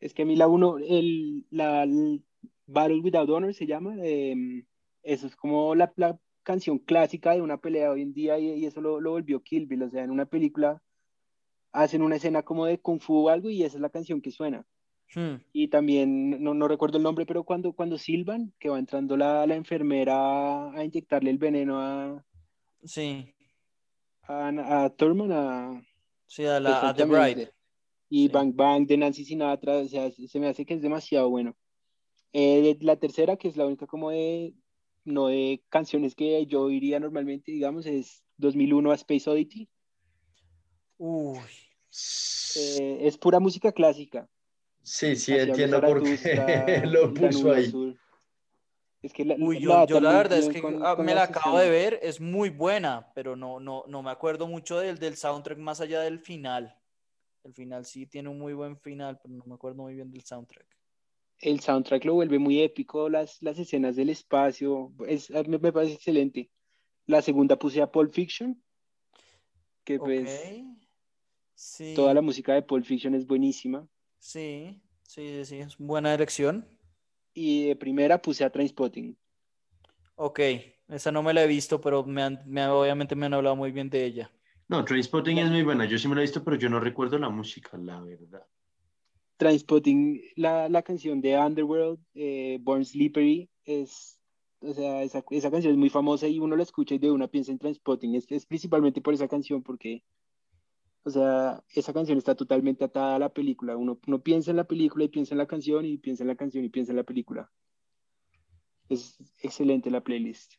[0.00, 2.22] Es que a mí la 1, el, la el
[2.66, 4.64] Battle Without Honor se llama, eh,
[5.02, 8.66] eso es como la, la canción clásica de una pelea hoy en día y, y
[8.66, 10.82] eso lo, lo volvió Kill Bill, o sea, en una película
[11.72, 14.30] hacen una escena como de Kung Fu o algo y esa es la canción que
[14.30, 14.64] suena.
[15.14, 15.36] Hmm.
[15.52, 19.46] Y también, no, no recuerdo el nombre, pero cuando, cuando silban, que va entrando la,
[19.46, 22.24] la enfermera a inyectarle el veneno a,
[22.82, 23.32] Sí,
[24.22, 25.86] a, a Thurman, a,
[26.26, 27.04] sí, a, la, a The.
[27.04, 27.52] Bride.
[28.10, 28.32] Y Sí.
[28.32, 31.56] Bang Bang de Nancy Sinatra, o sea, se me hace que es demasiado bueno.
[32.32, 34.54] Eh, la tercera, que es la única como de,
[35.04, 39.68] no de canciones que yo oiría normalmente, digamos, es 2001 A Space Oddity.
[40.98, 41.38] Uy.
[42.56, 44.28] Eh, es pura música clásica.
[44.84, 47.64] Sí, sí, Hacia entiendo por qué lo puso ahí.
[47.64, 47.98] Azul.
[49.02, 51.14] Es que la, Uy, la yo, la muy verdad es que con- ah, con me
[51.14, 54.98] la acabo de ver, es muy buena, pero no, no, no me acuerdo mucho del,
[54.98, 56.74] del soundtrack más allá del final.
[57.44, 60.22] El final sí tiene un muy buen final, pero no me acuerdo muy bien del
[60.22, 60.66] soundtrack.
[61.40, 65.94] El soundtrack lo vuelve muy épico, las, las escenas del espacio, es, me, me parece
[65.94, 66.50] excelente.
[67.06, 68.62] La segunda puse a Pulp Fiction,
[69.84, 70.64] que pues Ok.
[71.56, 73.86] Sí, toda la música de Pulp Fiction es buenísima.
[74.24, 76.66] Sí, sí, sí, es buena elección.
[77.34, 79.18] Y de primera puse a Trainspotting.
[80.16, 80.40] Ok,
[80.88, 83.70] esa no me la he visto, pero me han- me- obviamente me han hablado muy
[83.72, 84.30] bien de ella.
[84.68, 85.86] No, Trainspotting es muy buena.
[85.86, 88.46] Yo sí me la he visto, pero yo no recuerdo la música, la verdad.
[89.36, 94.20] Trainspotting, la, la canción de Underworld, eh, Born Slippery, es,
[94.60, 97.28] o sea, esa, esa canción es muy famosa y uno la escucha y de una
[97.28, 98.14] piensa en Trainspotting.
[98.14, 100.04] Es, es principalmente por esa canción, porque,
[101.04, 103.76] o sea, esa canción está totalmente atada a la película.
[103.76, 106.36] Uno, uno piensa en la película y piensa en la canción y piensa en la
[106.36, 107.52] canción y piensa en la película.
[108.88, 110.54] Es excelente la playlist.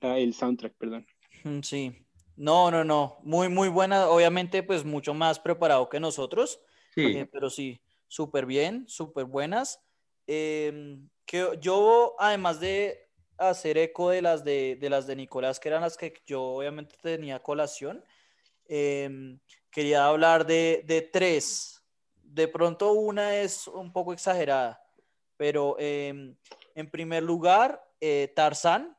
[0.00, 1.06] Ah, el soundtrack, perdón.
[1.44, 2.02] Mm, Sí.
[2.36, 3.18] No, no, no.
[3.22, 4.08] Muy, muy buena.
[4.08, 6.60] Obviamente, pues mucho más preparado que nosotros.
[6.94, 9.80] Sí, Eh, pero sí, súper bien, súper buenas.
[10.26, 15.68] Em, que yo, además de hacer eco de las de, de las de Nicolás, que
[15.68, 18.04] eran las que yo obviamente tenía colación,
[18.68, 19.38] em,
[19.70, 21.82] quería hablar de, de tres.
[22.22, 24.82] De pronto una es un poco exagerada,
[25.36, 26.36] pero em,
[26.74, 28.96] en primer lugar, eh, Tarzán,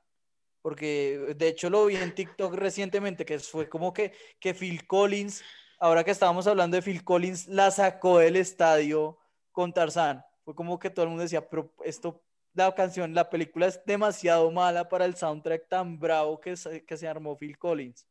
[0.62, 5.44] porque de hecho lo vi en TikTok recientemente, que fue como que, que Phil Collins
[5.80, 9.18] ahora que estábamos hablando de Phil Collins, la sacó del estadio
[9.52, 10.24] con Tarzán.
[10.44, 14.50] Fue como que todo el mundo decía, pero esto, la canción, la película es demasiado
[14.52, 18.08] mala para el soundtrack tan bravo que que se armó Phil Collins.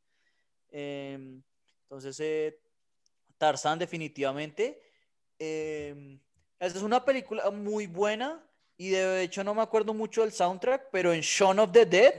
[0.79, 1.41] Eh,
[1.85, 2.61] entonces, eh,
[3.39, 4.83] Tarzán definitivamente.
[5.39, 6.19] Eh,
[6.59, 10.89] esa es una película muy buena y de hecho no me acuerdo mucho del soundtrack,
[10.93, 12.13] pero en Shaun of the Dead,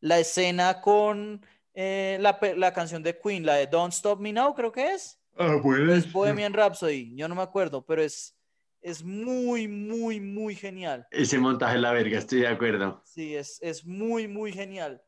[0.00, 4.52] la escena con eh, la, la canción de Queen, la de Don't Stop Me Now,
[4.52, 5.20] creo que es.
[5.36, 5.94] Ah, bueno.
[5.94, 8.36] Es Bohemian Rhapsody, yo no me acuerdo, pero es,
[8.80, 11.06] es muy, muy, muy genial.
[11.12, 13.00] Ese montaje es la verga, estoy de acuerdo.
[13.04, 15.00] Sí, es, es muy, muy genial.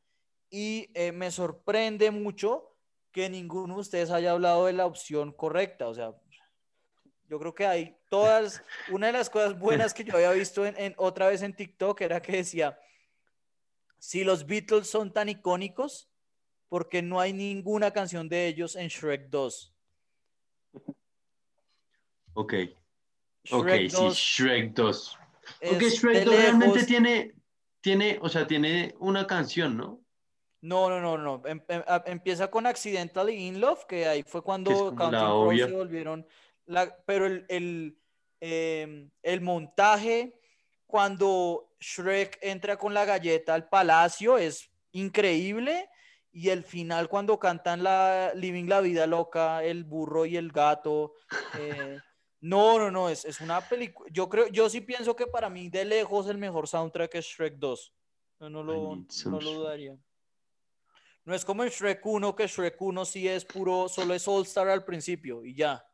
[0.48, 2.74] Y eh, me sorprende mucho
[3.14, 5.87] que ninguno de ustedes haya hablado de la opción correcta.
[5.87, 6.12] O sea,
[7.29, 8.61] yo creo que hay todas.
[8.90, 12.00] Una de las cosas buenas que yo había visto en, en- otra vez en TikTok
[12.00, 12.77] era que decía:
[13.98, 16.11] si los Beatles son tan icónicos,
[16.68, 19.72] porque no hay ninguna canción de ellos en Shrek 2?
[22.35, 22.55] Ok,
[23.53, 25.18] ok, Shrek sí, 2 Shrek 2.
[25.62, 27.33] Ok, es Shrek de 2 realmente lejos- tiene,
[27.81, 30.00] tiene, o sea, tiene una canción, ¿no?
[30.64, 31.42] No, no, no, no.
[31.46, 36.27] Em, em, empieza con Accidentally in Love, que ahí fue cuando Counting se volvieron.
[36.64, 37.98] La, pero el, el,
[38.40, 40.40] em, el montaje,
[40.87, 45.90] cuando Shrek entra con la galleta al palacio, es increíble.
[46.33, 51.12] Y el final, cuando cantan la Living la Vida Loca, el burro y el gato.
[51.59, 51.98] Eh,
[52.40, 54.09] no, no, no, es, es una película.
[54.11, 57.57] Yo creo, yo sí pienso que para mí de lejos el mejor soundtrack es Shrek
[57.59, 57.92] 2.
[58.40, 58.96] No, no, lo,
[59.27, 59.98] no lo dudaría.
[61.25, 64.43] No es como en Shrek 1, que Shrek 1 sí es puro, solo es All
[64.43, 65.87] Star al principio y ya.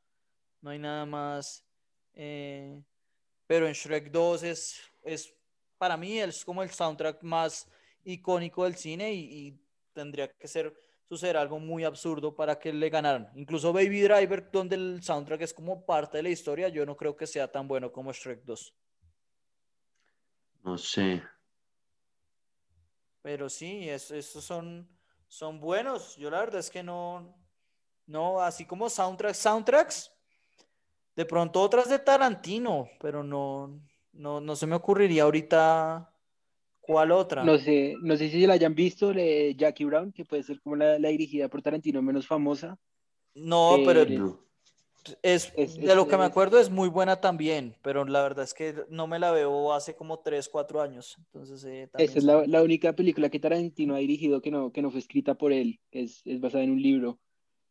[0.60, 1.64] No hay nada más.
[2.14, 2.82] Eh,
[3.46, 5.32] pero en Shrek 2 es, es,
[5.78, 7.68] para mí, es como el soundtrack más
[8.04, 9.58] icónico del cine y,
[9.92, 10.72] tendría que ser
[11.08, 13.28] suceder algo muy absurdo para que le ganaran.
[13.34, 17.16] Incluso Baby Driver, donde el soundtrack es como parte de la historia, yo no creo
[17.16, 18.74] que sea tan bueno como Shrek 2.
[20.62, 21.22] No sé.
[23.22, 24.88] Pero sí, esos son
[25.30, 26.16] son buenos.
[26.16, 27.34] Yo la verdad es que no,
[28.06, 30.12] no, así como soundtracks, soundtracks,
[31.16, 33.80] de pronto otras de Tarantino, pero no,
[34.12, 36.12] no, no se me ocurriría ahorita
[36.80, 37.44] cuál otra.
[37.44, 40.76] No sé, no sé si la hayan visto, de Jackie Brown, que puede ser como
[40.76, 42.76] la, dirigida por Tarantino menos famosa.
[43.32, 44.04] No, pero
[45.22, 48.84] es, de lo que me acuerdo es muy buena también, pero la verdad es que
[48.88, 51.16] no me la veo hace como 3, 4 años.
[51.18, 54.82] Entonces, eh, Esa es la, la, única película que Tarantino ha dirigido que no, que
[54.82, 57.18] no fue escrita por él, es, es basada en un libro.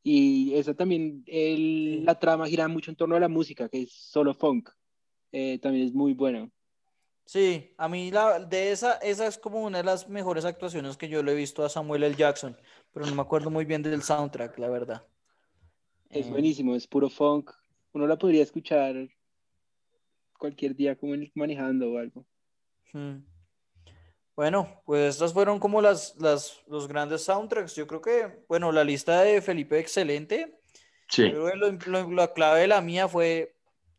[0.04, 3.92] Y esa también, el, la trama gira mucho en torno a la música, que es
[3.92, 4.70] solo funk.
[5.32, 6.50] Eh, también es muy buena.
[7.26, 11.10] Sí, a mí la, de esa, esa es como una de las mejores actuaciones que
[11.10, 12.16] yo le he visto a Samuel L.
[12.16, 12.58] Jackson,
[12.92, 15.06] pero no me acuerdo muy bien del soundtrack, la verdad.
[16.10, 17.52] Es eh, buenísimo, es puro funk.
[17.94, 18.96] Uno la podría escuchar
[20.38, 22.26] cualquier día como manejando o algo.
[22.94, 23.18] Hmm.
[24.36, 27.76] Bueno, pues estas fueron como las, las, los grandes soundtracks.
[27.76, 30.60] Yo creo que, bueno, la lista de Felipe excelente.
[31.10, 31.32] Sí.
[32.10, 33.56] la clave de la mía fue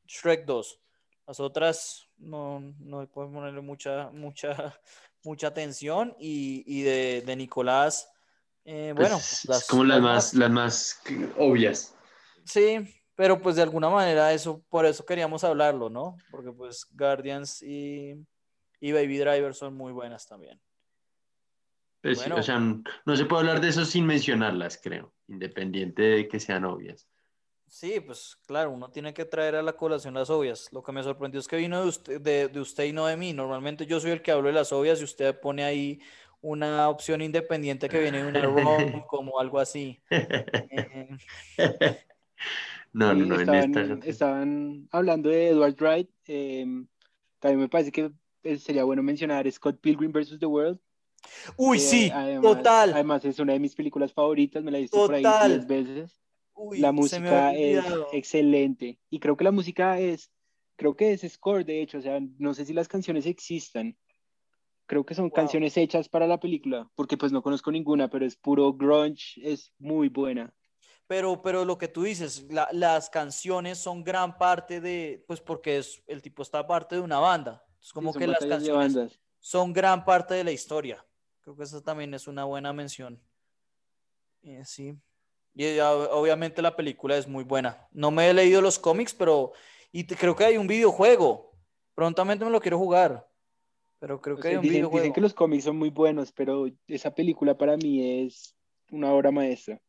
[0.07, 0.81] Shrek 2.
[1.27, 4.81] Las otras no, no podemos ponerle mucha, mucha,
[5.25, 6.17] mucha atención.
[6.19, 8.11] Y, y de, de, Nicolás,
[8.65, 11.03] eh, bueno, pues, las, como las, más, las más
[11.37, 11.95] obvias.
[12.45, 12.79] Sí,
[13.15, 16.17] pero pues de alguna manera eso, por eso queríamos hablarlo, ¿no?
[16.31, 18.15] Porque pues Guardians y,
[18.81, 20.61] Baby Driver son muy buenas también.
[22.01, 26.41] Pues o sea, no se puede hablar de eso sin mencionarlas, creo, independiente de que
[26.41, 27.07] sean obvias.
[27.71, 30.69] Sí, pues claro, uno tiene que traer a la colación las obvias.
[30.73, 33.33] Lo que me sorprendió es que vino de usted, de, usted y no de mí.
[33.33, 36.01] Normalmente yo soy el que hablo de las obvias y usted pone ahí
[36.41, 40.03] una opción independiente que viene de una ROM como algo así.
[41.59, 42.05] Eh,
[42.93, 43.41] no, no, no.
[43.41, 46.11] Estaban, estaban hablando de Edward Wright.
[46.27, 46.87] Em,
[47.39, 50.39] también me parece que eh, sería bueno mencionar Scott Pilgrim vs.
[50.39, 50.79] The World.
[51.57, 52.95] Uy, sí, total.
[52.95, 56.21] Además es una de mis películas favoritas, me la he visto por ahí 10 veces.
[56.73, 58.99] la música es excelente.
[59.11, 60.31] Y creo que la música es,
[60.77, 63.97] creo que es score, de hecho, o sea, no sé si las canciones existan.
[64.87, 68.35] Creo que son canciones hechas para la película, porque pues no conozco ninguna, pero es
[68.37, 70.53] puro grunge, es muy buena.
[71.11, 76.01] Pero, pero lo que tú dices, las canciones son gran parte de, pues porque es,
[76.07, 77.67] el tipo está parte de una banda.
[77.83, 81.05] Es como que las canciones son gran parte de la historia.
[81.41, 83.21] Creo que eso también es una buena mención.
[84.45, 84.95] Eh, sí.
[85.53, 87.89] Y obviamente la película es muy buena.
[87.91, 89.51] No me he leído los cómics, pero
[89.91, 91.57] y creo que hay un videojuego.
[91.93, 93.29] Prontamente me lo quiero jugar.
[93.99, 94.99] Pero creo que hay un videojuego.
[94.99, 98.55] Dicen que los cómics son muy buenos, pero esa película para mí es
[98.93, 99.81] una obra maestra.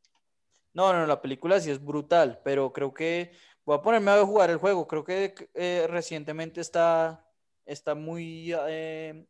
[0.73, 3.31] No, no, la película sí es brutal, pero creo que
[3.65, 4.87] voy a ponerme a jugar el juego.
[4.87, 7.27] Creo que eh, recientemente está,
[7.65, 9.25] está muy eh,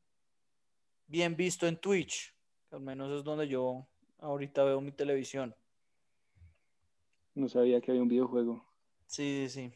[1.08, 2.34] bien visto en Twitch.
[2.72, 3.88] Al menos es donde yo
[4.20, 5.56] ahorita veo mi televisión.
[7.34, 8.64] No sabía que había un videojuego.
[9.08, 9.74] Sí, sí, sí.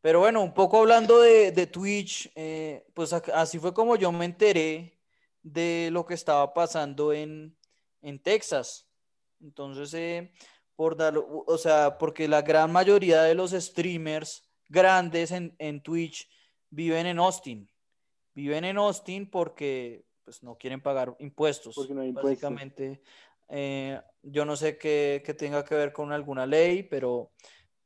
[0.00, 4.98] Pero bueno, un poco hablando de, Twitch, eh, pues así fue como yo me enteré
[5.42, 7.56] de lo que estaba pasando en,
[8.00, 8.88] en Texas.
[9.40, 10.28] Entonces,
[10.76, 16.28] por dar, o sea, porque la gran mayoría de los streamers grandes en, Twitch
[16.70, 17.70] viven en Austin.
[18.34, 21.74] Viven en Austin porque pues no quieren pagar impuestos.
[21.74, 23.02] Porque no hay Básicamente,
[23.48, 27.32] eh, yo no sé qué, tenga que ver con alguna ley, pero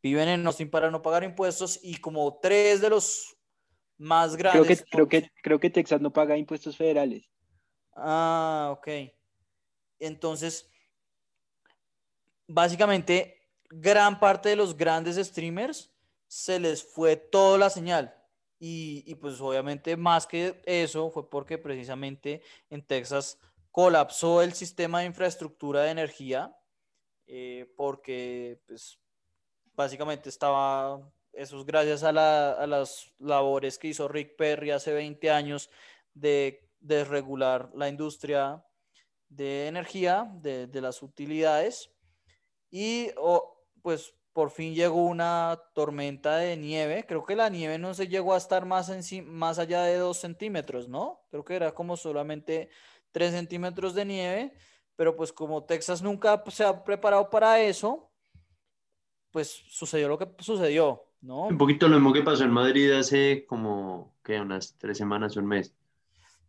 [0.03, 3.37] viven en Austin para no pagar impuestos y como tres de los
[3.99, 4.85] más grandes.
[4.91, 7.29] Creo que, creo que, creo que Texas no paga impuestos federales.
[7.97, 8.89] Ah, ok.
[9.99, 10.71] Entonces,
[12.47, 13.37] básicamente
[13.71, 15.93] gran parte de los grandes streamers
[16.27, 18.15] se les fue toda la señal.
[18.59, 23.39] Y, y, pues obviamente más que eso fue porque precisamente en Texas
[23.71, 26.57] colapsó el sistema de infraestructura de energía
[27.27, 28.99] eh, porque pues
[29.75, 30.99] básicamente estaba,
[31.35, 35.69] eso es gracias a, la, a, las labores que hizo Rick Perry hace 20 años
[36.15, 38.65] de desregular la industria
[39.29, 41.91] de energía, de las utilidades
[42.77, 47.07] y oh, pues por fin llegó una tormenta de nieve.
[47.09, 50.19] Creo que la nieve no se llegó a estar más, en, más allá de dos
[50.19, 51.23] centímetros, ¿no?
[51.31, 52.69] Creo que era como solamente
[53.13, 54.53] tres centímetros de nieve,
[54.95, 58.11] pero pues como Texas nunca se ha preparado para eso,
[59.31, 61.45] pues sucedió lo que sucedió, ¿no?
[61.45, 64.39] Un poquito lo mismo que pasó en Madrid hace como, ¿qué?
[64.39, 65.75] Unas tres semanas, un mes.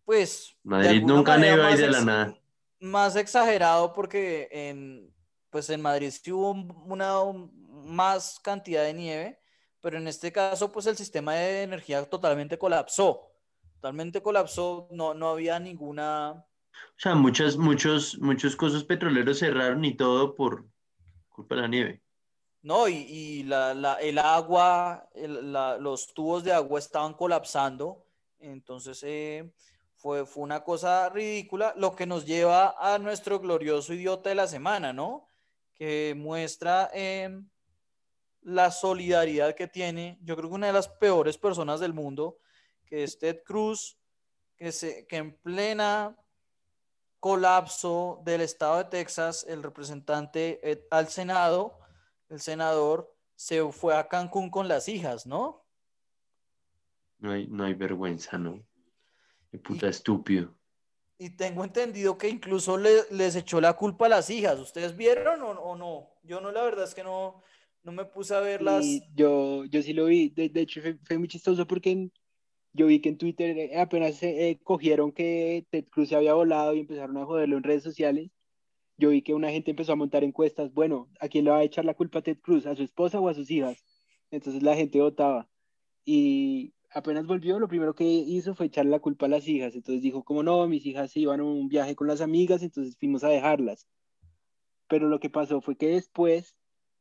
[0.03, 0.57] Pues...
[0.61, 2.37] Madrid nunca neva ahí de la nada.
[2.81, 5.09] Más exagerado porque en,
[5.49, 7.13] pues en Madrid sí hubo una,
[7.85, 9.39] más cantidad de nieve,
[9.81, 13.31] pero en este caso, pues el sistema de energía totalmente colapsó.
[13.75, 16.45] Totalmente colapsó, no, no había ninguna...
[16.71, 20.65] O sea, muchas, muchos, muchos cosas petroleros cerraron y todo por
[21.29, 22.01] culpa de la nieve.
[22.61, 28.05] No, y, y la, la, el agua, el, la, los tubos de agua estaban colapsando,
[28.39, 29.53] entonces eh,
[29.95, 34.47] fue, fue una cosa ridícula, lo que nos lleva a nuestro glorioso idiota de la
[34.47, 35.26] semana, ¿no?
[35.77, 36.89] Que muestra...
[36.93, 37.41] Eh,
[38.47, 42.37] la solidaridad que tiene, yo creo que una de las peores personas del mundo,
[42.85, 43.99] que es Ted Cruz,
[44.55, 46.15] que, se, que en plena
[47.19, 50.61] colapso del estado de Texas, el representante
[50.91, 51.77] al Senado,
[52.29, 55.65] el senador, se fue a Cancún con las hijas, ¿no?
[57.17, 58.63] No hay, no hay vergüenza, ¿no?
[59.51, 60.56] Qué puta y, estúpido.
[61.19, 64.59] Y tengo entendido que incluso le, les echó la culpa a las hijas.
[64.59, 66.09] ¿Ustedes vieron o, o no?
[66.23, 67.41] Yo no, la verdad es que no,
[67.87, 68.85] no me puse a verlas.
[69.15, 72.11] yo, yo sí lo vi, de, de hecho fue, muy chistoso porque
[72.73, 76.75] yo vi que en Twitter eh, apenas eh, cogieron que Ted Cruz se había volado
[76.75, 78.29] y empezaron a joderlo en redes sociales.
[78.97, 81.63] Yo vi que una gente empezó a montar encuestas, bueno, ¿a quién le va a
[81.63, 82.65] echar la culpa a Ted Cruz?
[82.65, 83.81] ¿A su esposa o a sus hijas?
[84.31, 85.49] Entonces la gente votaba.
[86.03, 89.75] Y apenas volvió, lo primero que hizo fue echarle la culpa a las hijas.
[89.75, 92.97] Entonces dijo, como no, mis hijas se iban a un viaje con las amigas, entonces
[92.97, 93.87] fuimos a dejarlas.
[94.87, 96.55] Pero lo que pasó fue que después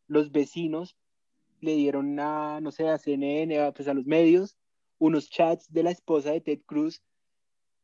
[0.09, 0.97] los vecinos
[1.61, 4.57] le dieron a, no sé, a CNN, a, pues a los medios,
[4.99, 7.03] unos chats de la esposa de Ted Cruz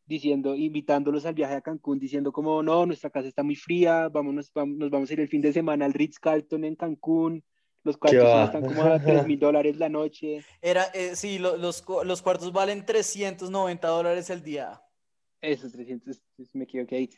[0.07, 4.35] diciendo, invitándolos al viaje a Cancún, diciendo como, no, nuestra casa está muy fría, vamos,
[4.35, 7.45] nos vamos a ir el fin de semana al Ritz Carlton en Cancún,
[7.85, 10.45] los cuartos están como a 3 mil dólares la noche.
[10.63, 14.83] Era, eh, sí, lo, los, los cuartos valen 390 dólares el día.
[15.41, 17.11] Eso, 300, me equivoqué ahí.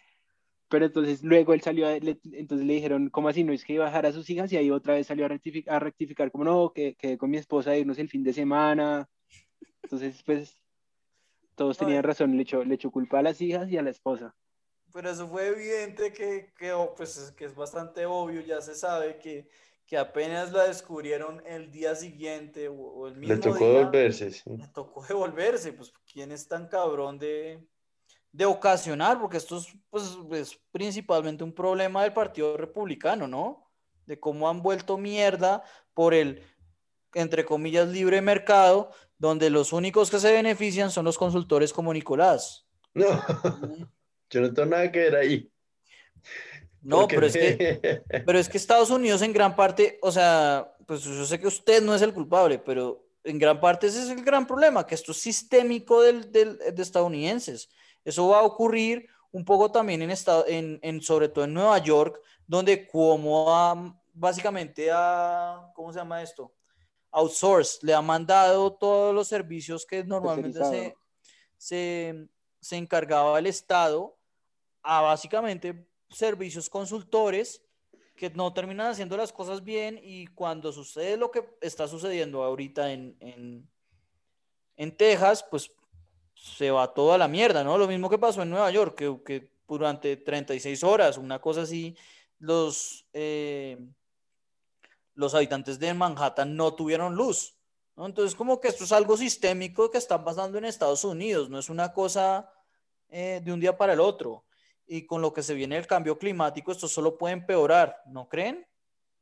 [0.69, 3.45] Pero entonces luego él salió, le, entonces le dijeron, ¿cómo así?
[3.45, 5.29] No es que iba a dejar a sus hijas y ahí otra vez salió a
[5.29, 8.33] rectificar, a rectificar como no, que, que con mi esposa a irnos el fin de
[8.33, 9.09] semana.
[9.83, 10.59] Entonces, pues,
[11.55, 14.35] todos tenían razón, le echó, le echó culpa a las hijas y a la esposa.
[14.93, 19.19] Pero eso fue evidente que, que, pues, es, que es bastante obvio, ya se sabe
[19.19, 19.49] que,
[19.87, 24.31] que apenas la descubrieron el día siguiente o, o el mismo Le tocó día, devolverse,
[24.31, 24.57] sí.
[24.57, 27.67] Le tocó devolverse, pues, ¿quién es tan cabrón de,
[28.33, 33.71] de ocasionar, porque esto es, pues, es principalmente un problema del Partido Republicano, ¿no?
[34.07, 35.63] De cómo han vuelto mierda
[35.95, 36.43] por el,
[37.13, 42.67] entre comillas, libre mercado, donde los únicos que se benefician son los consultores como Nicolás.
[42.93, 43.07] No,
[44.31, 45.53] yo no tengo nada que ver ahí.
[46.85, 51.03] No, pero es, que, pero es que Estados Unidos en gran parte, o sea, pues
[51.03, 54.23] yo sé que usted no es el culpable, pero en gran parte ese es el
[54.23, 57.71] gran problema, que esto es sistémico del, del, de estadounidenses.
[58.05, 61.79] Eso va a ocurrir un poco también en, estado, en, en sobre todo en Nueva
[61.79, 66.53] York, donde como a, básicamente a, ¿cómo se llama esto?
[67.11, 70.95] Outsource, le ha mandado todos los servicios que normalmente se,
[71.57, 72.29] se,
[72.61, 74.19] se encargaba el Estado
[74.83, 77.63] a básicamente servicios consultores
[78.17, 82.93] que no terminan haciendo las cosas bien y cuando sucede lo que está sucediendo ahorita
[82.93, 83.17] en,
[84.77, 85.73] en, Texas, pues
[86.35, 87.77] se va toda la mierda, ¿no?
[87.77, 91.97] Lo mismo que pasó en Nueva York, que, que durante 36 horas, una cosa así,
[92.39, 93.79] los, eh,
[95.15, 97.57] los habitantes de Manhattan no tuvieron luz.
[97.97, 101.69] Entonces, como que esto es algo sistémico que está pasando en Estados Unidos, no es
[101.69, 102.51] una cosa
[103.09, 104.45] eh, de un día para el otro.
[104.87, 108.67] Y con lo que se viene el cambio climático, esto solo puede empeorar, ¿no creen?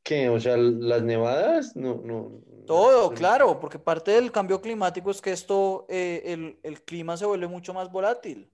[0.03, 0.27] ¿Qué?
[0.27, 2.41] O sea, las nevadas, no, no.
[2.67, 3.15] Todo, no.
[3.15, 7.47] claro, porque parte del cambio climático es que esto, eh, el, el, clima se vuelve
[7.47, 8.51] mucho más volátil.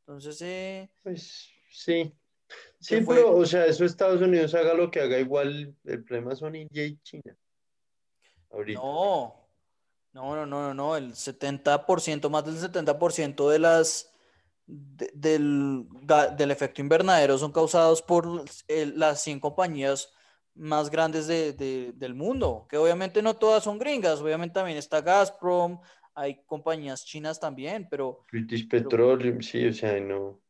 [0.00, 2.14] Entonces, eh, pues sí.
[2.78, 6.56] Sí, pero, o sea, eso Estados Unidos haga lo que haga, igual el problema son
[6.56, 7.36] India y China.
[8.50, 8.78] Ahorita.
[8.78, 9.48] No,
[10.12, 14.11] No, no, no, no, el 70%, más del 70% de las
[14.66, 15.86] del,
[16.36, 20.12] del, efecto invernadero son causados por las 100 compañías
[20.54, 25.80] más grandes de, del mundo, que obviamente no todas son gringas, obviamente también está Gazprom,
[26.14, 28.24] hay compañías chinas también, pero...
[28.30, 30.40] British Petroleum, sí, o sea, no.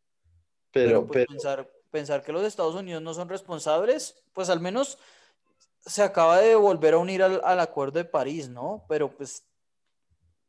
[0.72, 4.98] Pero, pues, Pensar, pensar que los Estados Unidos no son responsables, pues al menos
[5.80, 8.84] se acaba de volver a unir al, al acuerdo de París, ¿no?
[8.88, 9.46] Pero pues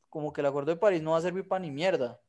[0.09, 2.21] como que el acuerdo de París no va a servir para ni mierda.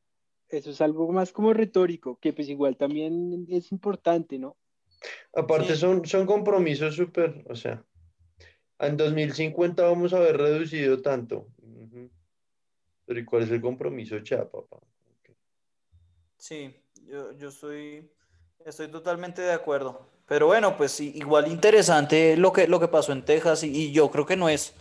[0.58, 4.56] Eso es algo más como retórico, que pues igual también es importante, ¿no?
[5.34, 7.84] Aparte son, son compromisos súper, o sea,
[8.78, 11.48] en 2050 vamos a haber reducido tanto.
[13.06, 14.78] Pero ¿y cuál es el compromiso ya, papá?
[16.38, 16.74] Sí,
[17.06, 18.10] yo, yo estoy,
[18.64, 20.06] estoy totalmente de acuerdo.
[20.26, 24.10] Pero bueno, pues igual interesante lo que, lo que pasó en Texas y, y yo
[24.10, 24.74] creo que no es,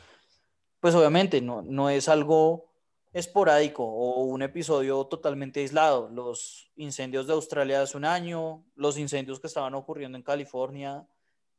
[0.80, 2.73] pues obviamente no, no es algo
[3.14, 6.10] esporádico o un episodio totalmente aislado.
[6.10, 11.08] Los incendios de Australia hace un año, los incendios que estaban ocurriendo en California,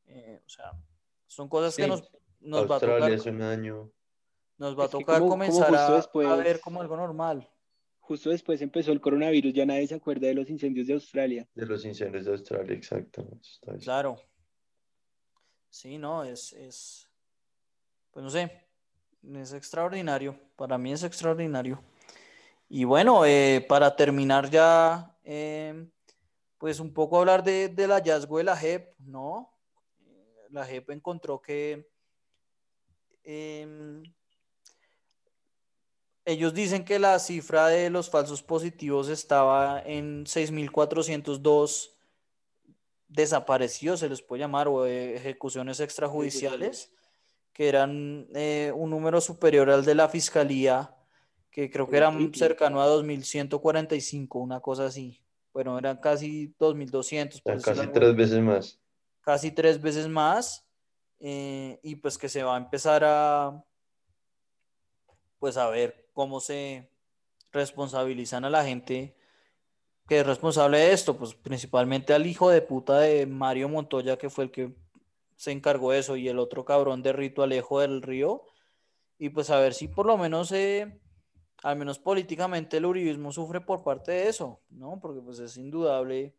[0.07, 0.73] eh, o sea,
[1.27, 3.13] son cosas que nos, nos va a tocar.
[3.13, 3.91] hace un año.
[4.59, 7.49] Nos va a tocar comenzar a, ver como algo normal.
[8.01, 11.49] Justo después empezó el coronavirus, ya nadie se acuerda de los incendios de Australia.
[11.55, 13.27] De los incendios de Australia, exacto.
[13.81, 14.17] Claro.
[15.71, 17.09] Sí, no, es, es,
[18.13, 18.69] pues no sé,
[19.35, 21.83] es extraordinario, para mí es extraordinario.
[22.69, 25.91] Y bueno, eh, para terminar ya, em,
[26.59, 29.53] pues un poco hablar de, del hallazgo de la JEP, ¿no?
[30.51, 31.89] La JEP encontró que
[33.23, 34.03] em,
[36.25, 41.91] ellos dicen que la cifra de los falsos positivos estaba en 6.402
[43.09, 46.95] desaparecidos, se les puede llamar, o ejecuciones extrajudiciales
[47.55, 50.93] que eran eh, un número superior al de la fiscalía,
[51.51, 55.23] que creo que eran cercano a 2.145, una cosa así.
[55.53, 57.63] Bueno, eran casi 2.200.
[57.63, 58.81] casi tres veces más.
[59.21, 60.67] Casi tres veces más.
[61.21, 63.65] Eh, y pues que se va a empezar a,
[65.39, 66.91] pues a ver cómo se
[67.53, 69.17] responsabilizan a la gente
[70.09, 74.29] que es responsable de esto, pues principalmente al hijo de puta de Mario Montoya, que
[74.29, 74.75] fue el que
[75.37, 78.45] se encargó de eso y el otro cabrón de Rito Alejo del Río.
[79.19, 81.01] Y pues a ver si por lo menos, eh,
[81.63, 84.99] al menos políticamente, el uribismo sufre por parte de eso, ¿no?
[85.01, 86.35] Porque pues es indudable.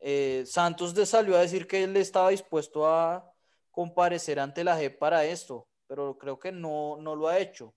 [0.00, 3.32] Eh, Santos de salió a decir que él estaba dispuesto a
[3.70, 7.74] comparecer ante la JEP para esto, pero creo que no, no lo ha hecho.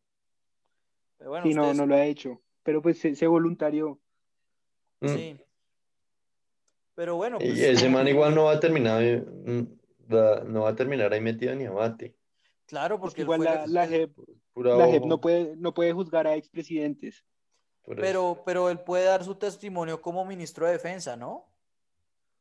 [1.17, 3.99] Pero bueno, sí, no, no lo ha hecho, pero pues se, voluntarió.
[5.01, 5.35] Sí.
[5.35, 5.41] Mm.
[6.95, 7.37] Pero bueno.
[7.39, 9.01] y pues, ese man igual no va a terminar.
[9.01, 9.61] Mm,
[10.11, 12.15] no va a terminar ahí metido ni abate.
[12.65, 14.15] Claro, porque igual la, JEP,
[14.55, 17.25] no, puede, no puede juzgar a expresidentes.
[17.85, 21.51] Pero, pero él puede dar su testimonio como ministro de defensa, ¿no?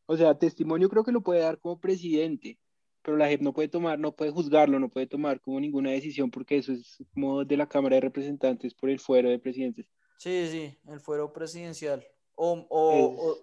[0.07, 2.59] O sea, testimonio creo que lo puede dar como presidente,
[3.03, 6.31] pero la JEP no puede tomar, no puede juzgarlo, no puede tomar como ninguna decisión
[6.31, 9.87] porque eso es como de la Cámara de Representantes por el fuero de presidentes.
[10.19, 12.07] Sí, sí, el fuero presidencial.
[12.37, 13.37] o,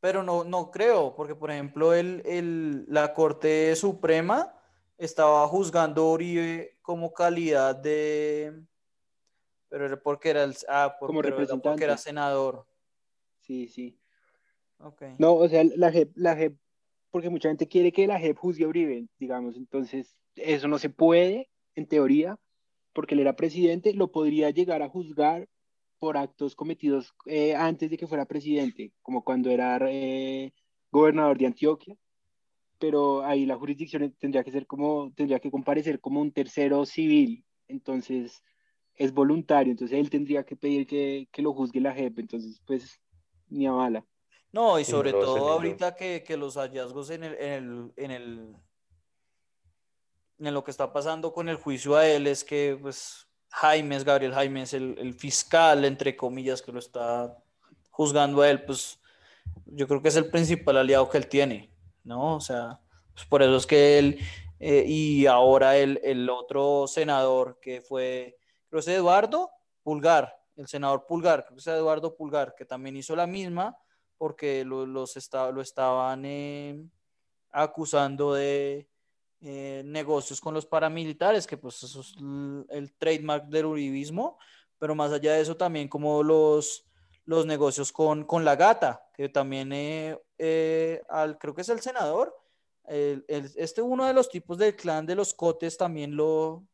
[0.00, 4.54] pero no, no creo, porque por ejemplo el, la Corte Suprema
[4.96, 8.64] estaba juzgando a Uribe como calidad de...
[9.68, 11.68] Pero era porque era, el, ah, como representante.
[11.68, 12.66] porque era senador.
[13.38, 14.00] Sí, sí.
[14.78, 15.14] Okay.
[15.18, 16.56] No, o sea, la JEP, la JEP,
[17.10, 20.90] porque mucha gente quiere que la JEP juzgue a Uribe, digamos, entonces eso no se
[20.90, 22.38] puede, en teoría,
[22.92, 25.48] porque él era presidente, lo podría llegar a juzgar
[26.00, 30.52] por actos cometidos eh, antes de que fuera presidente, como cuando era eh,
[30.90, 31.94] gobernador de Antioquia,
[32.78, 37.44] pero ahí la jurisdicción tendría que ser como, tendría que comparecer como un tercero civil,
[37.68, 38.42] entonces
[38.94, 42.98] es voluntario, entonces él tendría que pedir que, que lo juzgue la JEP, entonces pues
[43.48, 44.04] ni a bala.
[44.52, 48.56] No, y sobre todo ahorita que, que, los hallazgos en el, en el, en el,
[50.40, 54.34] en lo que está pasando con el juicio a él es que pues Jaime, Gabriel
[54.34, 57.36] Jaime, el, el, fiscal, entre comillas, que lo está
[57.90, 59.00] juzgando a él, pues
[59.66, 61.70] yo creo que es el principal aliado que él tiene,
[62.04, 62.36] ¿no?
[62.36, 62.80] O sea,
[63.12, 64.18] pues por eso es que él
[64.58, 68.36] eh, y ahora el, el, otro senador que fue,
[68.68, 69.50] creo que es Eduardo
[69.82, 73.76] Pulgar, el senador Pulgar, creo que es Eduardo Pulgar, que también hizo la misma
[74.18, 76.84] porque lo, los lo estaban eh,
[77.50, 78.86] acusando de
[79.42, 82.14] eh, negocios con los paramilitares, que pues eso es
[82.68, 84.38] el trademark del uribismo,
[84.78, 86.84] pero más allá de eso también como los,
[87.24, 91.80] los negocios con, con la gata, que también eh, eh, al, creo que es el
[91.80, 92.36] senador,
[92.86, 96.66] este uno de los tipos del clan de los cotes también lo,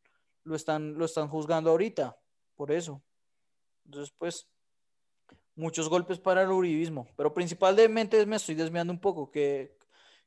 [0.44, 2.18] lo están, lo están juzgando ahorita,
[2.56, 3.02] por eso.
[3.84, 4.48] Entonces, pues,
[5.54, 9.75] muchos golpes para el uribismo, pero principalmente me estoy desviando un poco, que,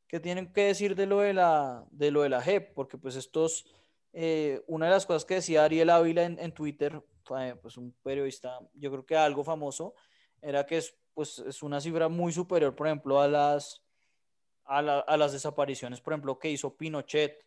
[0.10, 3.16] que tienen que decir de lo de la, de lo de la JEP, porque pues
[3.16, 3.66] estos,
[4.12, 7.02] eh, una de las cosas que decía Ariel Ávila en, en Twitter,
[7.62, 9.94] pues un periodista, yo creo que algo famoso,
[10.42, 13.84] era que es, pues, es una cifra muy superior, por ejemplo, a las,
[14.66, 17.46] a, a las desapariciones, por ejemplo, que hizo Pinochet.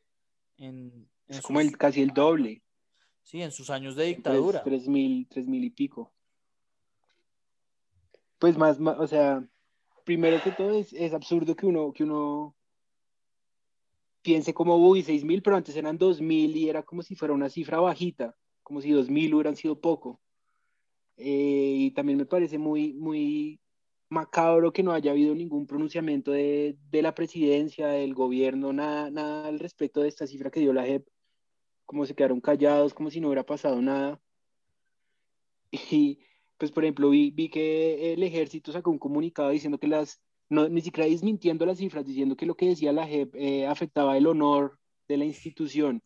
[0.56, 2.62] En, es como el, casi el doble.
[3.24, 4.62] Sí, en sus años de dictadura.
[4.62, 6.12] Tres, mil, tres mil y pico.
[8.38, 9.44] Pues más, o sea,
[10.04, 12.56] primero que todo es, es, absurdo que uno, que uno
[14.22, 17.34] piense como, uy, seis mil, pero antes eran dos mil y era como si fuera
[17.34, 20.20] una cifra bajita, como si dos mil hubieran sido poco.
[21.16, 23.60] Eh, y también me parece muy, muy
[24.08, 29.48] macabro que no haya habido ningún pronunciamiento de, de la presidencia, del gobierno, nada, nada
[29.48, 31.06] al respecto de esta cifra que dio la JEP,
[31.86, 34.20] como se quedaron callados, como si no hubiera pasado nada.
[35.90, 36.20] Y
[36.62, 40.68] pues, por ejemplo, vi, vi que el ejército sacó un comunicado diciendo que las, no,
[40.68, 44.28] ni siquiera desmintiendo las cifras, diciendo que lo que decía la JEP eh, afectaba el
[44.28, 46.04] honor de la institución,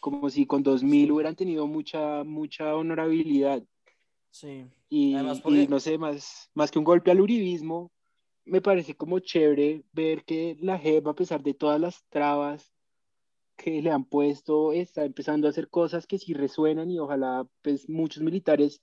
[0.00, 3.62] como si con 2.000 hubieran tenido mucha, mucha honorabilidad.
[4.30, 4.64] Sí.
[4.88, 5.12] Y,
[5.68, 7.92] no sé, más, más que un golpe al uribismo,
[8.46, 12.72] me parece como chévere ver que la JEP, a pesar de todas las trabas
[13.54, 17.86] que le han puesto, está empezando a hacer cosas que sí resuenan y ojalá pues
[17.86, 18.80] muchos militares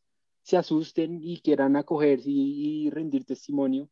[0.48, 3.90] se asusten y quieran acogerse y, rendir testimonio.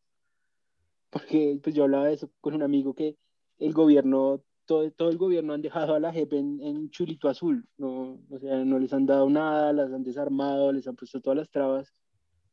[1.10, 3.18] Porque pues yo hablaba de eso con un amigo que
[3.60, 7.68] el gobierno todo, todo, el gobierno han dejado a la JEP en, en, chulito azul,
[7.78, 11.38] no, o sea, no les han dado nada, las han desarmado, les han puesto todas
[11.38, 11.94] las trabas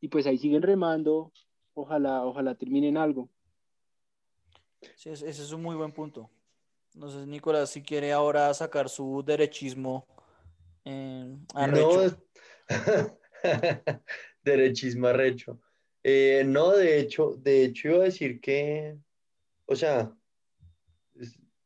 [0.00, 1.32] y pues ahí siguen remando,
[1.72, 3.30] ojalá, ojalá terminen algo.
[4.96, 6.28] Sí, ese es un muy buen punto.
[6.94, 10.06] No sé, Nicolás, si quiere ahora sacar su derechismo
[10.84, 11.36] eh.
[11.54, 12.68] No,
[14.42, 15.60] derechismo arrecho.
[16.02, 18.96] Eh, no, de hecho, de hecho iba a decir que,
[19.66, 20.12] o sea,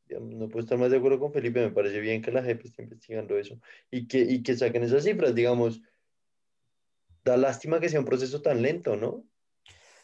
[0.08, 2.82] no puedo estar más de acuerdo con Felipe, me parece bien que la JEP esté
[2.82, 3.58] investigando eso
[3.90, 5.80] y que, y que saquen esas cifras, digamos,
[7.24, 9.24] da lástima que sea un proceso tan lento, ¿no?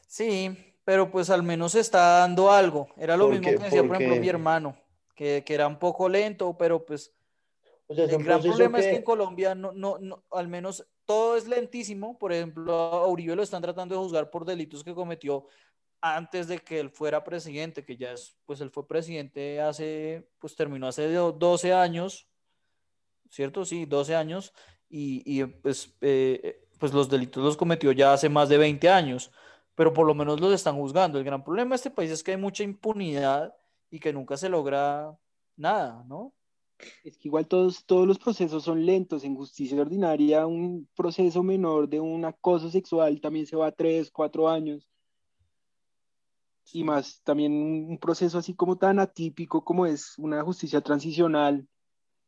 [0.07, 2.89] Sí, pero pues al menos está dando algo.
[2.97, 4.77] Era lo mismo que decía, por ejemplo, mi hermano,
[5.15, 7.15] que, que, era un poco lento, pero pues
[7.87, 11.37] o sea, el gran problema es que en Colombia no, no, no, al menos todo
[11.37, 12.19] es lentísimo.
[12.19, 15.47] Por ejemplo, a Uribe lo están tratando de juzgar por delitos que cometió
[16.01, 20.57] antes de que él fuera presidente, que ya es, pues él fue presidente hace, pues
[20.57, 22.29] terminó hace 12 años,
[23.31, 23.65] ¿cierto?
[23.65, 24.53] Sí, 12 años,
[24.89, 29.31] y, y pues, eh, pues los delitos los cometió ya hace más de 20 años,
[29.77, 31.19] pero por lo menos los están juzgando.
[31.19, 33.55] El gran problema de este país es que hay mucha impunidad
[33.89, 35.17] y que nunca se logra
[35.57, 36.35] nada, ¿no?
[37.05, 39.25] Es que igual todos, todos los procesos son lentos.
[39.25, 44.11] En justicia ordinaria, un proceso menor de un acoso sexual también se va a tres,
[44.11, 44.89] cuatro años.
[46.73, 51.69] Y más también un proceso así como tan atípico como es una justicia transicional.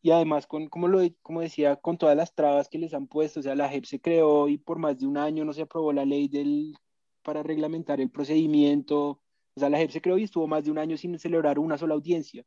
[0.02, 3.40] Y además con como lo como decía con todas las trabas que les han puesto,
[3.40, 5.92] o sea, la JEP se creó y por más de un año no se aprobó
[5.92, 6.76] la ley del
[7.22, 9.22] para reglamentar el procedimiento,
[9.56, 11.78] o sea, la JEP se creó y estuvo más de un año sin celebrar una
[11.78, 12.44] sola audiencia.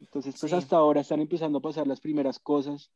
[0.00, 2.90] Entonces, pues hasta ahora están empezando a pasar las primeras cosas.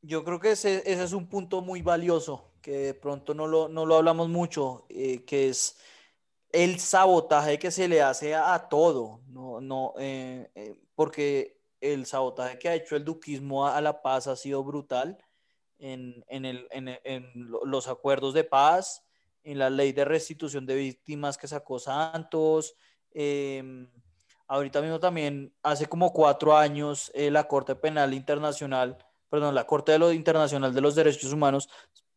[0.00, 3.68] Yo creo que ese, ese es un punto muy valioso, que de pronto no lo,
[3.68, 5.76] no lo hablamos mucho, eh, que es
[6.52, 12.58] el sabotaje que se le hace a, todo, no, no, eh, eh, porque el sabotaje
[12.58, 15.18] que ha hecho el duquismo a, la paz ha sido brutal
[15.78, 17.32] en, en, el, en, en,
[17.64, 19.04] los acuerdos de paz,
[19.42, 22.76] en la ley de restitución de víctimas que sacó Santos.
[24.48, 28.96] Ahorita mismo también, hace como cuatro años, eh, la Corte Penal Internacional,
[29.28, 31.68] perdón, la Corte de lo Internacional de los Derechos Humanos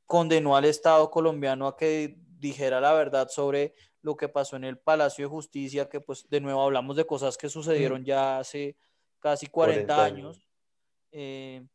[0.06, 4.78] condenó al Estado colombiano a que dijera la verdad sobre lo que pasó en el
[4.78, 8.78] Palacio de Justicia, que pues de nuevo hablamos de cosas que sucedieron ya hace
[9.20, 10.48] casi 40, años.
[11.12, 11.66] Eh,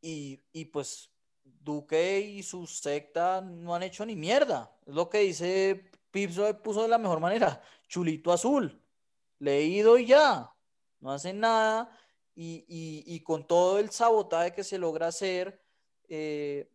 [0.00, 1.10] y, y, pues
[1.42, 4.76] Duque y su secta no han hecho ni mierda.
[4.86, 7.60] Es lo que dice Pips puso de la mejor manera.
[7.88, 8.80] Chulito azul.
[9.38, 10.50] Leído y ya.
[11.00, 11.90] No hacen nada.
[12.34, 15.62] Y, y, y con todo el sabotaje que se logra hacer,
[16.08, 16.70] eh,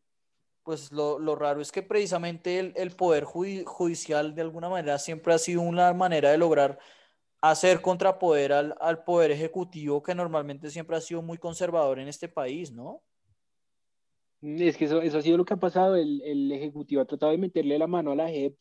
[0.63, 5.33] pues lo, lo, raro es que precisamente el, el poder judicial de alguna manera siempre
[5.33, 6.79] ha sido una manera de lograr
[7.41, 12.27] hacer contrapoder al, al, poder ejecutivo que normalmente siempre ha sido muy conservador en este
[12.27, 13.01] país, ¿no?
[14.41, 17.31] Es que eso, eso ha sido lo que ha pasado, el, el, ejecutivo ha tratado
[17.31, 18.55] de meterle la mano a la JEP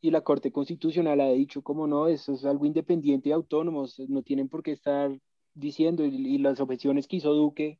[0.00, 4.22] y la Corte Constitucional ha dicho como no, eso es algo independiente y autónomo, no
[4.22, 5.10] tienen por qué estar
[5.54, 7.78] diciendo y, las objeciones que hizo Duque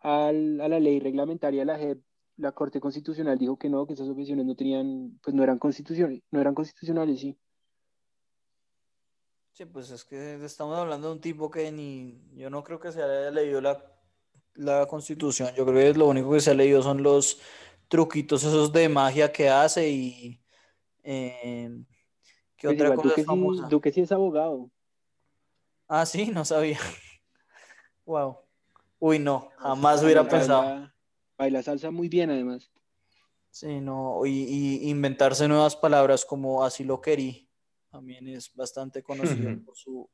[0.00, 2.00] al, a la ley reglamentaria de la JEP,
[2.36, 6.22] la Corte Constitucional dijo que no, que esas objeciones no tenían, pues no eran constitucionales,
[6.30, 7.36] no eran constitucionales, sí.
[9.52, 12.92] Sí, pues es que estamos hablando de un tipo que ni, yo no creo que
[12.92, 13.84] se haya leído la,
[14.54, 17.40] la constitución, yo creo que lo único que se ha leído son los
[17.88, 20.40] truquitos esos de magia que hace y...
[21.02, 21.84] Eh,
[22.56, 23.62] ¿Qué pues otra cosa Duque, famosa?
[23.64, 24.70] Sí, Duque sí es abogado.
[25.86, 26.78] Ah, sí, no sabía.
[28.04, 28.38] wow.
[28.98, 30.90] Uy, no, jamás hubiera pensado.
[31.36, 32.70] Baila salsa muy bien, además.
[33.50, 37.48] Sí, no, y, inventarse nuevas palabras como así lo querí,
[37.90, 40.10] también es bastante conocido por su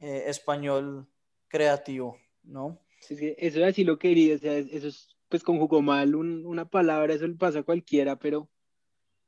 [0.00, 1.08] eh, español
[1.48, 2.80] creativo, ¿no?
[3.00, 6.68] Sí, sí, eso es así lo querí, o sea, eso es, pues conjugó mal una
[6.68, 8.50] palabra, eso le pasa a cualquiera, pero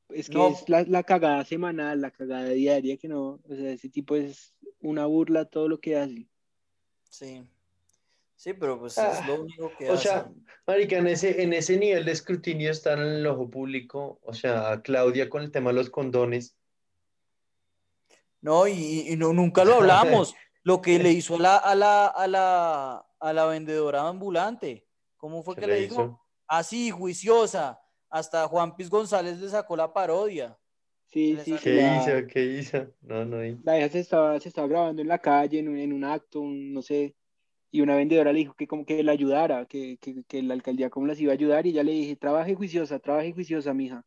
[0.09, 3.89] es que es la, la, cagada semanal, la cagada diaria, que no, o sea, ese
[3.89, 6.27] tipo es una burla todo lo que hace.
[7.09, 7.49] Sí.
[8.35, 10.31] Sí, pero pues es lo ah, único que O sea,
[10.67, 14.81] marica, en ese, en ese nivel de escrutinio está en el ojo público, o sea,
[14.83, 16.55] Claudia con el tema de los condones.
[18.41, 20.35] No, y, no, nunca lo hablamos.
[20.63, 24.85] lo que le hizo a la, a la, a la, a la vendedora ambulante.
[25.15, 26.21] ¿Cómo fue que le, dijo?
[26.45, 30.57] Así, juiciosa hasta Juan Piz González le sacó la parodia.
[31.05, 31.55] Sí, sí.
[31.61, 32.27] ¿Qué hizo?
[32.27, 32.87] ¿Qué hizo?
[33.01, 33.37] No, no.
[33.63, 36.41] La hija se estaba, se estaba grabando en la calle, en un, en un acto,
[36.43, 37.15] no sé,
[37.71, 40.89] y una vendedora le dijo que como que la ayudara, que, que, que, la alcaldía
[40.89, 44.05] cómo las iba a ayudar, y ya le dije, trabaje juiciosa, trabaje juiciosa, mija.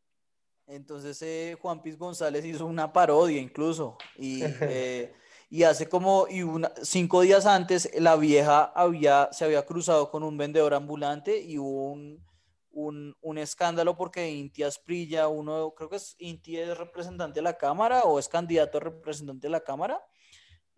[0.66, 5.12] Entonces eh, Juan Piz González hizo una parodia incluso, y, eh,
[5.48, 10.22] y hace como y una, cinco días antes la vieja había, se había cruzado con
[10.22, 12.29] un vendedor ambulante y hubo un
[12.72, 17.56] un, un, escándalo porque Inti Asprilla, uno, creo que es Inti es representante de la
[17.56, 20.02] Cámara o es candidato a representante de la Cámara,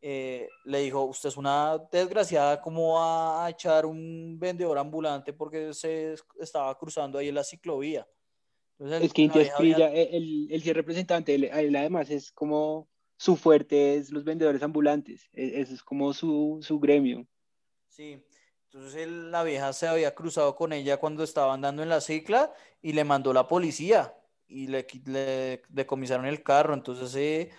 [0.00, 5.72] eh, le dijo, usted es una desgraciada, ¿cómo va a echar un vendedor ambulante porque
[5.74, 8.06] se estaba cruzando ahí en la ciclovía?
[8.78, 14.10] es que Inti Asprilla, el, el, el, representante, él, además es como su fuerte es
[14.10, 17.24] los vendedores ambulantes, e, eso es como su, su gremio.
[17.86, 18.20] Sí,
[18.72, 22.94] entonces la vieja se había cruzado con ella cuando estaba andando en la cicla y
[22.94, 24.16] le mandó la policía
[24.46, 26.72] y le, le decomisaron el carro.
[26.72, 27.50] Entonces, eh,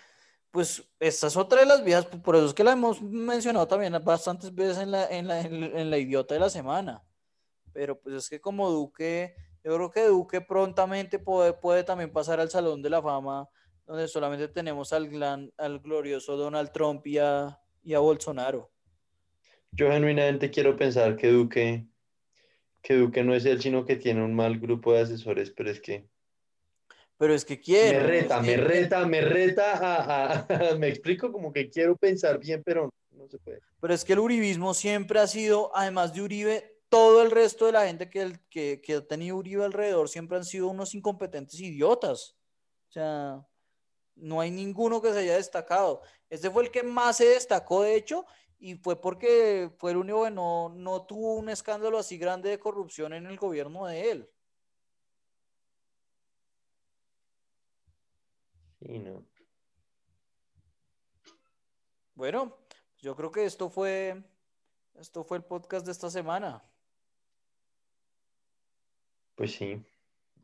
[0.49, 3.95] pues esta es otra de las viejas, por eso es que la hemos mencionado también
[4.03, 7.03] bastantes veces en la, en la, en la idiota de la semana.
[7.73, 12.39] Pero pues es que como Duque, yo creo que Duque prontamente puede, puede también pasar
[12.39, 13.47] al Salón de la Fama,
[13.85, 18.72] donde solamente tenemos al, gran, al glorioso Donald Trump y a, y a Bolsonaro.
[19.75, 21.85] Yo genuinamente quiero pensar que Duque,
[22.81, 25.79] que Duque no es él, sino que tiene un mal grupo de asesores, pero es
[25.79, 26.07] que...
[27.17, 27.99] Pero es que quiere.
[27.99, 32.89] Me reta, me reta, me reta a, Me explico como que quiero pensar bien, pero
[33.11, 33.61] no se puede.
[33.79, 37.71] Pero es que el uribismo siempre ha sido, además de Uribe, todo el resto de
[37.71, 42.35] la gente que, que, que ha tenido Uribe alrededor siempre han sido unos incompetentes idiotas.
[42.89, 43.47] O sea,
[44.15, 46.01] no hay ninguno que se haya destacado.
[46.29, 48.25] Este fue el que más se destacó, de hecho,
[48.63, 52.59] y fue porque fue el único que no, no tuvo un escándalo así grande de
[52.59, 54.29] corrupción en el gobierno de él.
[58.79, 59.25] Sí, no.
[62.15, 62.57] Bueno,
[62.99, 64.23] yo creo que esto fue
[64.93, 66.63] esto fue el podcast de esta semana.
[69.35, 69.85] Pues sí.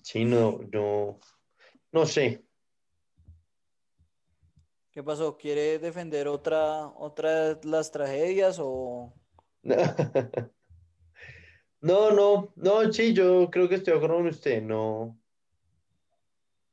[0.01, 1.22] Sí, no, no,
[1.93, 2.48] no sé.
[4.91, 5.37] ¿Qué pasó?
[5.37, 9.13] ¿Quiere defender otra, otra de las tragedias o...?
[11.81, 15.17] No, no, no, sí, yo creo que estoy de acuerdo con usted, no.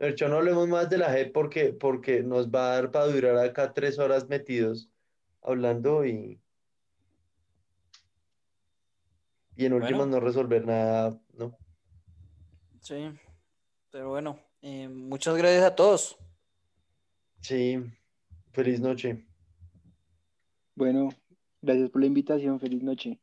[0.01, 3.07] De hecho, no hablemos más de la JEP porque, porque nos va a dar para
[3.07, 4.91] durar acá tres horas metidos
[5.43, 6.41] hablando y...
[9.55, 11.57] Y en últimas no resolver nada, ¿no?
[12.81, 13.11] Sí,
[13.91, 16.19] pero bueno, eh, muchas gracias a todos.
[17.41, 17.83] Sí,
[18.57, 19.23] Feliz noche.
[20.75, 21.11] Bueno,
[21.61, 22.59] gracias por la invitación.
[22.59, 23.21] Feliz noche.